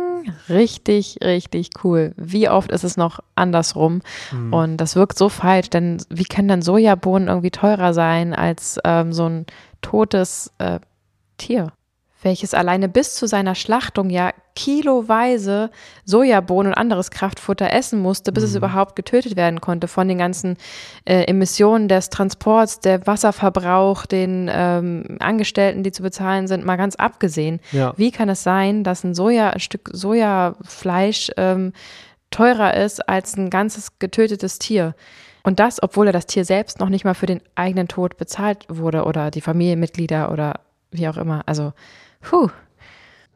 [0.49, 2.12] Richtig, richtig cool.
[2.17, 4.03] Wie oft ist es noch andersrum?
[4.33, 4.53] Mhm.
[4.53, 9.12] Und das wirkt so falsch, denn wie können dann Sojabohnen irgendwie teurer sein als ähm,
[9.12, 9.47] so ein
[9.83, 10.81] totes äh,
[11.39, 11.73] Tier?
[12.27, 15.70] Welches alleine bis zu seiner Schlachtung ja kiloweise
[16.05, 18.49] Sojabohnen und anderes Kraftfutter essen musste, bis mhm.
[18.49, 20.57] es überhaupt getötet werden konnte von den ganzen
[21.05, 26.97] äh, Emissionen des Transports, der Wasserverbrauch, den ähm, Angestellten, die zu bezahlen sind, mal ganz
[26.97, 27.61] abgesehen.
[27.70, 27.95] Ja.
[27.97, 31.72] Wie kann es sein, dass ein Soja, ein Stück Sojafleisch ähm,
[32.33, 34.97] teurer ist als ein ganzes getötetes Tier?
[35.45, 38.66] Und das, obwohl er das Tier selbst noch nicht mal für den eigenen Tod bezahlt
[38.68, 40.55] wurde oder die Familienmitglieder oder
[40.91, 41.45] wie auch immer.
[41.47, 41.72] Also
[42.21, 42.49] Puh.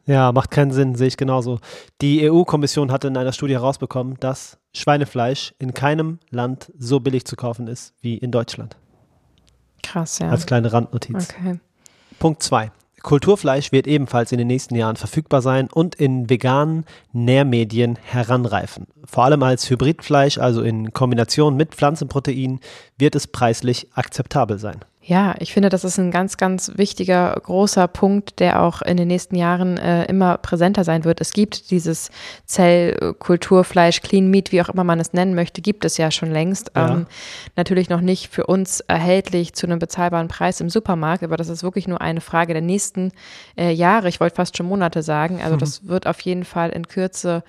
[0.05, 1.59] Ja, macht keinen Sinn, sehe ich genauso.
[2.01, 7.35] Die EU-Kommission hatte in einer Studie herausbekommen, dass Schweinefleisch in keinem Land so billig zu
[7.35, 8.77] kaufen ist wie in Deutschland.
[9.83, 10.29] Krass, ja.
[10.29, 11.29] Als kleine Randnotiz.
[11.29, 11.59] Okay.
[12.19, 12.71] Punkt 2.
[13.01, 18.87] Kulturfleisch wird ebenfalls in den nächsten Jahren verfügbar sein und in veganen Nährmedien heranreifen.
[19.05, 22.59] Vor allem als Hybridfleisch, also in Kombination mit Pflanzenproteinen,
[22.97, 24.81] wird es preislich akzeptabel sein.
[25.03, 29.07] Ja, ich finde, das ist ein ganz, ganz wichtiger, großer Punkt, der auch in den
[29.07, 31.21] nächsten Jahren äh, immer präsenter sein wird.
[31.21, 32.11] Es gibt dieses
[32.45, 36.71] Zellkulturfleisch, Clean Meat, wie auch immer man es nennen möchte, gibt es ja schon längst.
[36.75, 36.93] Ja.
[36.93, 37.07] Ähm,
[37.55, 41.63] natürlich noch nicht für uns erhältlich zu einem bezahlbaren Preis im Supermarkt, aber das ist
[41.63, 43.11] wirklich nur eine Frage der nächsten
[43.57, 44.07] äh, Jahre.
[44.07, 45.41] Ich wollte fast schon Monate sagen.
[45.41, 47.43] Also das wird auf jeden Fall in Kürze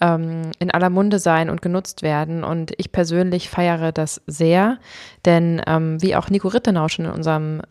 [0.00, 2.44] ähm, in aller Munde sein und genutzt werden.
[2.44, 4.78] Und ich persönlich feiere das sehr,
[5.24, 7.62] denn ähm, wie auch Nico Rittenau schon in unserem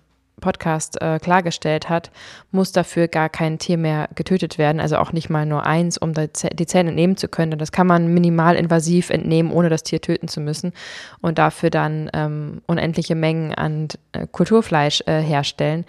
[0.41, 2.11] Podcast äh, klargestellt hat,
[2.51, 6.13] muss dafür gar kein Tier mehr getötet werden, also auch nicht mal nur eins, um
[6.13, 7.57] die Zähne entnehmen zu können.
[7.57, 10.73] Das kann man minimal invasiv entnehmen, ohne das Tier töten zu müssen
[11.21, 15.85] und dafür dann ähm, unendliche Mengen an äh, Kulturfleisch äh, herstellen.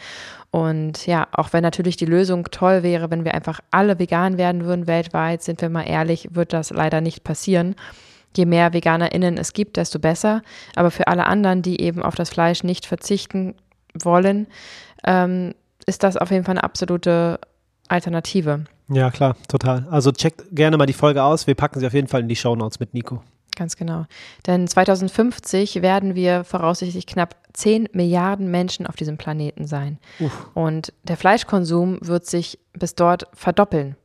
[0.56, 4.64] Und ja, auch wenn natürlich die Lösung toll wäre, wenn wir einfach alle vegan werden
[4.64, 7.74] würden weltweit, sind wir mal ehrlich, wird das leider nicht passieren.
[8.34, 10.40] Je mehr VeganerInnen es gibt, desto besser.
[10.74, 13.54] Aber für alle anderen, die eben auf das Fleisch nicht verzichten
[13.92, 14.46] wollen,
[15.04, 15.52] ähm,
[15.84, 17.38] ist das auf jeden Fall eine absolute
[17.88, 18.64] Alternative.
[18.88, 19.86] Ja, klar, total.
[19.90, 21.46] Also checkt gerne mal die Folge aus.
[21.46, 23.22] Wir packen sie auf jeden Fall in die Show Notes mit Nico.
[23.56, 24.04] Ganz genau.
[24.46, 29.98] Denn 2050 werden wir voraussichtlich knapp 10 Milliarden Menschen auf diesem Planeten sein.
[30.20, 30.50] Uff.
[30.54, 33.96] Und der Fleischkonsum wird sich bis dort verdoppeln.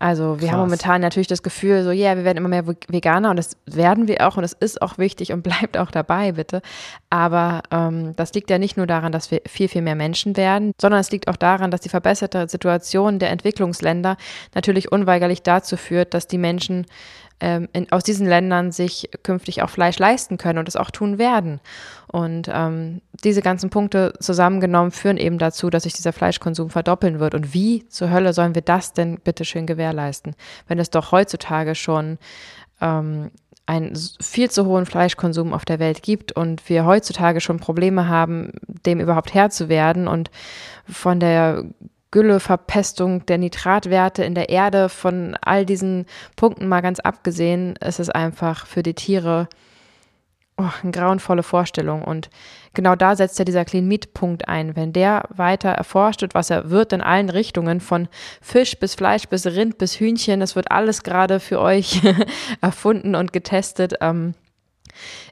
[0.00, 0.52] Also wir Krass.
[0.52, 3.56] haben momentan natürlich das Gefühl, so ja, yeah, wir werden immer mehr Veganer und das
[3.66, 6.62] werden wir auch und das ist auch wichtig und bleibt auch dabei, bitte.
[7.10, 10.72] Aber ähm, das liegt ja nicht nur daran, dass wir viel, viel mehr Menschen werden,
[10.80, 14.16] sondern es liegt auch daran, dass die verbesserte Situation der Entwicklungsländer
[14.54, 16.86] natürlich unweigerlich dazu führt, dass die Menschen
[17.40, 21.18] ähm, in, aus diesen Ländern sich künftig auch Fleisch leisten können und es auch tun
[21.18, 21.60] werden.
[22.06, 27.34] Und ähm, diese ganzen Punkte zusammengenommen führen eben dazu, dass sich dieser Fleischkonsum verdoppeln wird.
[27.34, 30.34] Und wie zur Hölle sollen wir das denn bitte schön gewährleisten,
[30.66, 32.18] wenn es doch heutzutage schon
[32.80, 33.30] ähm,
[33.66, 38.52] einen viel zu hohen Fleischkonsum auf der Welt gibt und wir heutzutage schon Probleme haben,
[38.86, 40.30] dem überhaupt Herr zu werden und
[40.86, 41.64] von der
[42.10, 46.06] Gülleverpestung der Nitratwerte in der Erde, von all diesen
[46.36, 49.48] Punkten mal ganz abgesehen, ist es einfach für die Tiere
[50.58, 52.02] oh, eine grauenvolle Vorstellung.
[52.02, 52.30] Und
[52.74, 54.76] genau da setzt ja dieser Clean Meat Punkt ein.
[54.76, 58.08] Wenn der weiter erforscht wird, was er wird in allen Richtungen, von
[58.40, 62.02] Fisch bis Fleisch bis Rind bis Hühnchen, das wird alles gerade für euch
[62.60, 63.94] erfunden und getestet.
[64.00, 64.34] Ähm,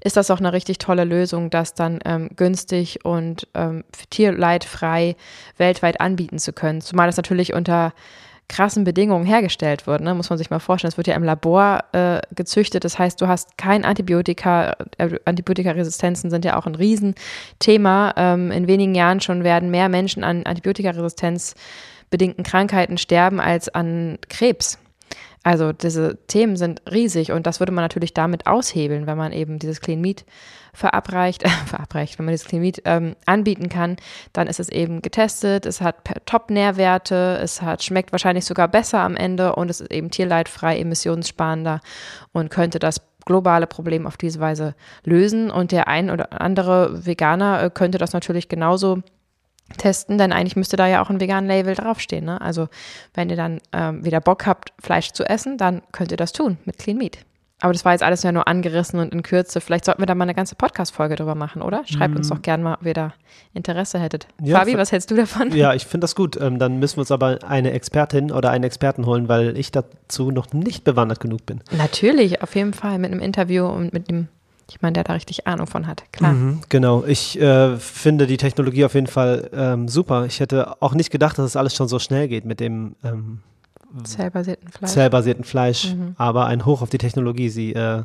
[0.03, 5.17] ist das auch eine richtig tolle Lösung, das dann ähm, günstig und ähm, tierleidfrei
[5.57, 6.81] weltweit anbieten zu können.
[6.81, 7.93] Zumal das natürlich unter
[8.49, 10.15] krassen Bedingungen hergestellt wird, ne?
[10.15, 10.91] muss man sich mal vorstellen.
[10.91, 14.77] Es wird ja im Labor äh, gezüchtet, das heißt, du hast kein Antibiotika.
[14.99, 18.15] Äh, Antibiotikaresistenzen sind ja auch ein Riesenthema.
[18.17, 21.55] Ähm, in wenigen Jahren schon werden mehr Menschen an Antibiotikaresistenz
[22.11, 24.79] bedingten Krankheiten sterben als an Krebs.
[25.47, 29.61] Also diese Themen sind riesig und das würde man natürlich damit aushebeln, wenn man eben
[29.61, 30.25] dieses Clean Meat
[30.73, 33.95] verabreicht, äh, verabreicht, wenn man dieses Clean Meat ähm, anbieten kann,
[34.33, 39.15] dann ist es eben getestet, es hat Top-Nährwerte, es hat, schmeckt wahrscheinlich sogar besser am
[39.15, 41.81] Ende und es ist eben tierleidfrei, emissionssparender
[42.33, 44.75] und könnte das globale Problem auf diese Weise
[45.05, 45.53] lösen.
[45.53, 49.03] Und der ein oder andere Veganer äh, könnte das natürlich genauso
[49.79, 52.25] testen, denn eigentlich müsste da ja auch ein vegan Label draufstehen.
[52.25, 52.41] Ne?
[52.41, 52.69] Also
[53.15, 56.59] wenn ihr dann ähm, wieder Bock habt, Fleisch zu essen, dann könnt ihr das tun
[56.65, 57.19] mit Clean Meat.
[57.61, 59.63] Aber das war jetzt alles ja nur angerissen und in Kürze.
[59.63, 61.85] Vielleicht sollten wir da mal eine ganze Podcast-Folge drüber machen, oder?
[61.87, 62.19] Schreibt mm.
[62.19, 63.15] uns doch gerne mal, ob ihr da
[63.55, 64.27] Interesse hättet.
[64.43, 65.53] Ja, Fabi, was hältst du davon?
[65.57, 66.39] Ja, ich finde das gut.
[66.39, 70.31] Ähm, dann müssen wir uns aber eine Expertin oder einen Experten holen, weil ich dazu
[70.31, 71.63] noch nicht bewandert genug bin.
[71.71, 74.29] Natürlich, auf jeden Fall mit einem Interview und mit dem
[74.69, 76.33] ich meine, der da richtig Ahnung von hat, klar.
[76.33, 80.27] Mhm, genau, ich äh, finde die Technologie auf jeden Fall ähm, super.
[80.27, 83.43] Ich hätte auch nicht gedacht, dass es alles schon so schnell geht mit dem ähm,
[84.03, 84.91] zellbasierten Fleisch.
[84.91, 86.15] Zellbasierten Fleisch, mhm.
[86.19, 87.49] aber ein Hoch auf die Technologie.
[87.49, 88.05] Sie äh,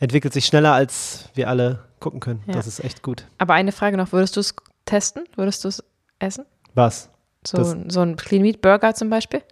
[0.00, 2.42] entwickelt sich schneller, als wir alle gucken können.
[2.46, 2.54] Ja.
[2.54, 3.26] Das ist echt gut.
[3.38, 4.54] Aber eine Frage noch, würdest du es
[4.86, 5.24] testen?
[5.36, 5.82] Würdest du es
[6.18, 6.44] essen?
[6.74, 7.08] Was?
[7.46, 9.42] So, so ein Clean Meat Burger zum Beispiel?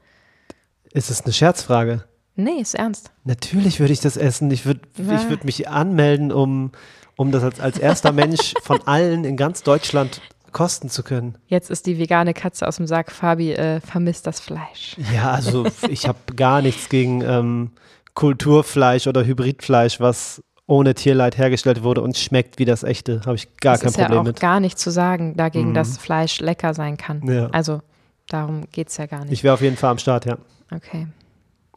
[0.93, 2.05] Ist es eine Scherzfrage?
[2.39, 3.11] Nee, ist ernst.
[3.24, 4.49] Natürlich würde ich das essen.
[4.53, 5.28] Ich würde ja.
[5.28, 6.70] würd mich anmelden, um,
[7.16, 10.20] um das als, als erster Mensch von allen in ganz Deutschland
[10.53, 11.36] kosten zu können.
[11.49, 13.11] Jetzt ist die vegane Katze aus dem Sack.
[13.11, 14.97] Fabi äh, vermisst das Fleisch.
[15.12, 17.72] Ja, also ich habe gar nichts gegen ähm,
[18.14, 23.22] Kulturfleisch oder Hybridfleisch, was ohne Tierleid hergestellt wurde und schmeckt wie das echte.
[23.26, 24.39] Habe ich gar das kein Problem ja auch mit.
[24.39, 25.74] gar nicht zu sagen dagegen, mhm.
[25.74, 27.20] dass Fleisch lecker sein kann.
[27.28, 27.49] Ja.
[27.51, 27.82] Also
[28.28, 29.32] darum geht es ja gar nicht.
[29.32, 30.39] Ich wäre auf jeden Fall am Start, ja.
[30.72, 31.09] Okay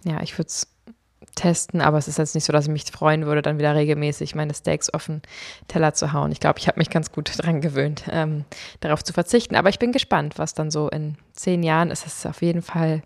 [0.04, 0.68] ja, ich würde es
[1.36, 4.36] testen, aber es ist jetzt nicht so, dass ich mich freuen würde, dann wieder regelmäßig
[4.36, 5.22] meine Steaks auf den
[5.68, 6.32] Teller zu hauen.
[6.32, 8.46] Ich glaube, ich habe mich ganz gut dran gewöhnt, ähm,
[8.80, 9.56] darauf zu verzichten.
[9.56, 12.06] Aber ich bin gespannt, was dann so in zehn Jahren ist.
[12.06, 13.02] Es auf jeden Fall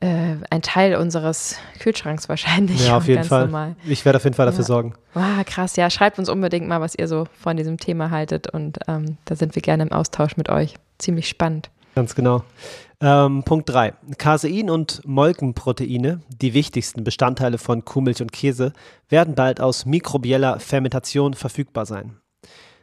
[0.00, 2.86] äh, ein Teil unseres Kühlschranks wahrscheinlich.
[2.86, 3.44] Ja, auf jeden Fall.
[3.44, 3.76] Normal.
[3.84, 4.66] Ich werde auf jeden Fall dafür ja.
[4.66, 4.94] sorgen.
[5.14, 5.76] Wow, krass.
[5.76, 8.48] Ja, schreibt uns unbedingt mal, was ihr so von diesem Thema haltet.
[8.48, 10.76] Und ähm, da sind wir gerne im Austausch mit euch.
[10.98, 11.70] Ziemlich spannend.
[11.94, 12.42] Ganz genau.
[13.04, 13.94] Ähm, Punkt 3.
[14.16, 18.72] Casein und Molkenproteine, die wichtigsten Bestandteile von Kuhmilch und Käse,
[19.08, 22.18] werden bald aus mikrobieller Fermentation verfügbar sein.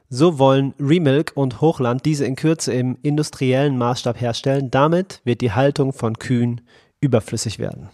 [0.10, 4.70] So wollen Remilk und Hochland diese in Kürze im industriellen Maßstab herstellen.
[4.70, 6.62] Damit wird die Haltung von Kühen
[7.00, 7.90] überflüssig werden.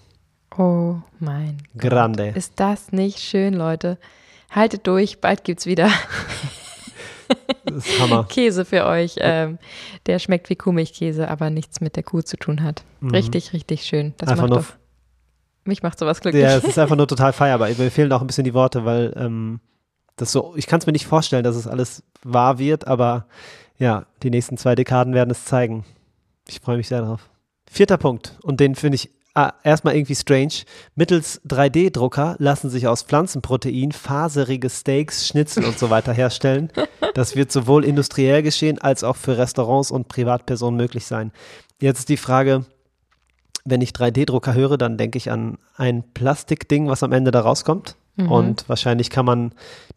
[0.58, 1.92] Oh mein Gott.
[1.92, 2.30] Grande.
[2.30, 4.00] Ist das nicht schön, Leute?
[4.50, 5.92] Haltet durch, bald gibt's wieder
[7.76, 8.24] das ist Hammer.
[8.30, 9.16] Käse für euch.
[9.20, 9.58] Ähm,
[10.06, 12.84] der schmeckt wie Kuhmilchkäse, aber nichts mit der Kuh zu tun hat.
[13.02, 13.12] Mhm.
[13.12, 14.14] Richtig, richtig schön.
[14.18, 14.74] Das einfach macht doch,
[15.66, 16.44] mich macht sowas glücklich.
[16.44, 17.70] Ja, es ist einfach nur total feierbar.
[17.70, 19.60] Mir fehlen auch ein bisschen die Worte, weil ähm,
[20.16, 23.26] das so, ich kann es mir nicht vorstellen, dass es alles wahr wird, aber
[23.78, 25.84] ja, die nächsten zwei Dekaden werden es zeigen.
[26.48, 27.30] Ich freue mich sehr darauf.
[27.70, 30.64] Vierter Punkt, und den finde ich ah, erstmal irgendwie strange.
[30.96, 36.72] Mittels 3D-Drucker lassen sich aus Pflanzenprotein faserige Steaks, Schnitzel und so weiter herstellen.
[37.14, 41.32] Das wird sowohl industriell geschehen als auch für Restaurants und Privatpersonen möglich sein.
[41.80, 42.66] Jetzt ist die Frage,
[43.66, 47.96] wenn ich 3D-Drucker höre, dann denke ich an ein Plastikding, was am Ende da rauskommt.
[48.16, 48.32] Mhm.
[48.32, 49.52] Und wahrscheinlich kann man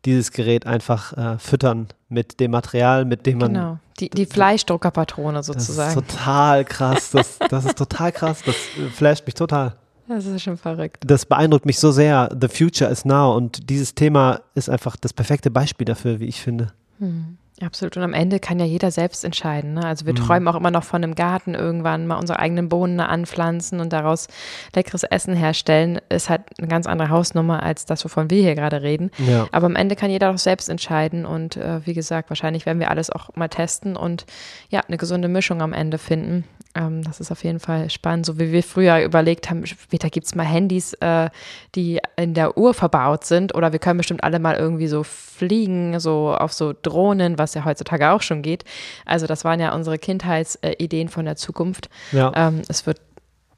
[0.05, 3.55] dieses Gerät einfach äh, füttern mit dem Material, mit dem man.
[3.55, 5.95] Genau, die, die Fleischdruckerpatrone sozusagen.
[5.95, 7.11] Das ist total krass.
[7.11, 8.43] Das, das ist total krass.
[8.45, 8.57] Das
[8.95, 9.77] flasht mich total.
[10.09, 11.03] Das ist schon verrückt.
[11.07, 12.35] Das beeindruckt mich so sehr.
[12.41, 13.37] The future is now.
[13.37, 16.73] Und dieses Thema ist einfach das perfekte Beispiel dafür, wie ich finde.
[16.99, 17.37] Mhm.
[17.61, 17.97] Absolut.
[17.97, 19.75] Und am Ende kann ja jeder selbst entscheiden.
[19.75, 19.85] Ne?
[19.85, 20.19] Also wir mhm.
[20.19, 24.29] träumen auch immer noch von einem Garten irgendwann, mal unsere eigenen Bohnen anpflanzen und daraus
[24.75, 26.01] leckeres Essen herstellen.
[26.09, 29.11] Ist halt eine ganz andere Hausnummer als das, wovon wir hier gerade reden.
[29.19, 29.49] Ja.
[29.51, 31.27] Aber am Ende kann jeder auch selbst entscheiden.
[31.27, 34.27] Und äh, wie gesagt, wahrscheinlich werden wir alles auch mal testen und
[34.71, 36.45] ja, eine gesunde Mischung am Ende finden.
[36.75, 38.27] Ähm, das ist auf jeden Fall spannend.
[38.27, 41.31] So wie wir früher überlegt haben, später gibt es mal Handys, äh,
[41.75, 43.55] die in der Uhr verbaut sind.
[43.55, 47.65] Oder wir können bestimmt alle mal irgendwie so fliegen, so auf so Drohnen, was ja
[47.65, 48.65] heutzutage auch schon geht.
[49.05, 51.89] Also das waren ja unsere Kindheitsideen von der Zukunft.
[52.13, 52.33] Ja.
[52.35, 53.01] Ähm, es wird,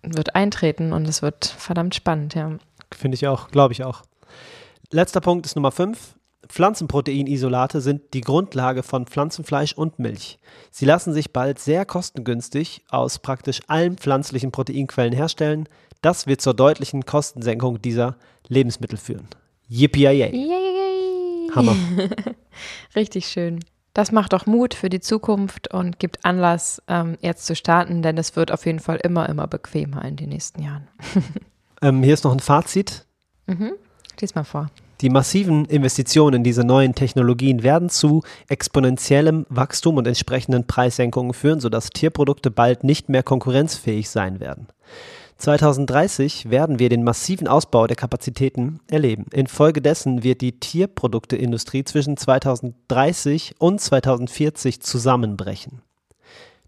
[0.02, 2.52] wird eintreten und es wird verdammt spannend, ja.
[2.92, 4.02] Finde ich auch, glaube ich auch.
[4.90, 6.16] Letzter Punkt ist Nummer 5.
[6.48, 10.38] Pflanzenproteinisolate sind die Grundlage von Pflanzenfleisch und Milch.
[10.72, 15.68] Sie lassen sich bald sehr kostengünstig aus praktisch allen pflanzlichen Proteinquellen herstellen.
[16.02, 18.16] Das wird zur deutlichen Kostensenkung dieser
[18.48, 19.28] Lebensmittel führen.
[19.68, 20.32] Yippie!
[21.54, 21.76] Hammer.
[22.96, 23.60] Richtig schön.
[24.00, 28.16] Das macht auch Mut für die Zukunft und gibt Anlass, ähm, jetzt zu starten, denn
[28.16, 30.88] es wird auf jeden Fall immer, immer bequemer in den nächsten Jahren.
[31.82, 33.04] ähm, hier ist noch ein Fazit.
[33.46, 33.72] Mhm.
[34.18, 34.70] Lies mal vor.
[35.02, 41.60] Die massiven Investitionen in diese neuen Technologien werden zu exponentiellem Wachstum und entsprechenden Preissenkungen führen,
[41.60, 44.68] sodass Tierprodukte bald nicht mehr konkurrenzfähig sein werden.
[45.40, 49.24] 2030 werden wir den massiven Ausbau der Kapazitäten erleben.
[49.32, 55.80] Infolgedessen wird die Tierprodukteindustrie zwischen 2030 und 2040 zusammenbrechen.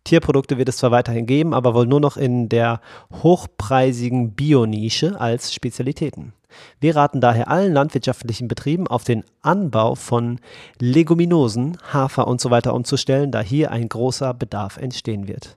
[0.04, 2.80] Tierprodukte wird es zwar weiterhin geben, aber wohl nur noch in der
[3.22, 6.32] hochpreisigen Bionische als Spezialitäten.
[6.80, 10.40] Wir raten daher allen landwirtschaftlichen Betrieben auf den Anbau von
[10.78, 15.56] Leguminosen, Hafer und so weiter umzustellen, da hier ein großer Bedarf entstehen wird.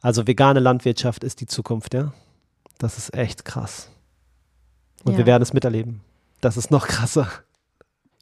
[0.00, 2.12] Also vegane Landwirtschaft ist die Zukunft, ja?
[2.78, 3.88] Das ist echt krass.
[5.04, 5.18] Und Ja.
[5.18, 6.00] wir werden es miterleben.
[6.40, 7.28] Das ist noch krasser.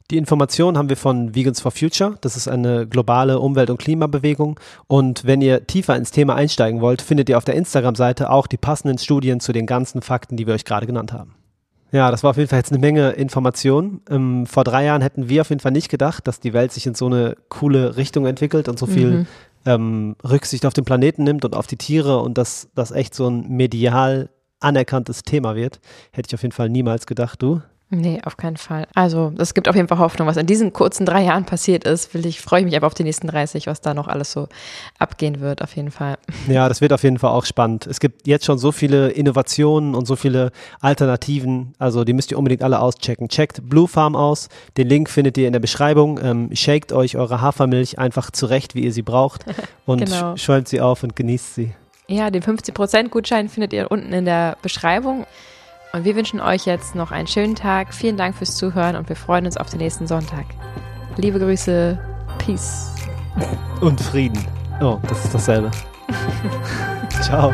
[0.09, 2.17] Die Informationen haben wir von Vegans for Future.
[2.21, 4.57] Das ist eine globale Umwelt- und Klimabewegung.
[4.87, 8.55] Und wenn ihr tiefer ins Thema einsteigen wollt, findet ihr auf der Instagram-Seite auch die
[8.57, 11.35] passenden Studien zu den ganzen Fakten, die wir euch gerade genannt haben.
[11.91, 13.99] Ja, das war auf jeden Fall jetzt eine Menge Information.
[14.09, 16.85] Ähm, vor drei Jahren hätten wir auf jeden Fall nicht gedacht, dass die Welt sich
[16.87, 19.27] in so eine coole Richtung entwickelt und so viel Mhm.
[19.65, 23.27] ähm, Rücksicht auf den Planeten nimmt und auf die Tiere und dass das echt so
[23.29, 24.29] ein medial
[24.59, 25.79] anerkanntes Thema wird.
[26.11, 27.61] Hätte ich auf jeden Fall niemals gedacht, du.
[27.89, 28.85] Nee, auf keinen Fall.
[28.95, 32.13] Also, es gibt auf jeden Fall Hoffnung, was in diesen kurzen drei Jahren passiert ist.
[32.13, 34.49] Will ich, freue ich mich aber auf die nächsten 30, was da noch alles so
[34.99, 36.17] abgehen wird, auf jeden Fall.
[36.49, 37.87] Ja, das wird auf jeden Fall auch spannend.
[37.87, 40.51] Es gibt jetzt schon so viele Innovationen und so viele
[40.81, 41.73] Alternativen.
[41.79, 43.29] Also die müsst ihr unbedingt alle auschecken.
[43.29, 44.49] Checkt Blue Farm aus.
[44.75, 46.19] Den Link findet ihr in der Beschreibung.
[46.21, 49.45] Ähm, shakt euch eure Hafermilch einfach zurecht, wie ihr sie braucht.
[49.85, 50.33] Und Genau.
[50.33, 51.71] sch- schäumt sie auf und genießt sie.
[52.09, 55.25] Ja, den 50%-Gutschein findet ihr unten in der Beschreibung.
[55.93, 57.93] Und wir wünschen euch jetzt noch einen schönen Tag.
[57.93, 60.45] Vielen Dank fürs Zuhören und wir freuen uns auf den nächsten Sonntag.
[61.17, 61.99] Liebe Grüße.
[62.37, 62.93] Peace.
[63.81, 64.45] Und Frieden.
[64.81, 65.71] Oh, das ist dasselbe.
[67.21, 67.53] Ciao.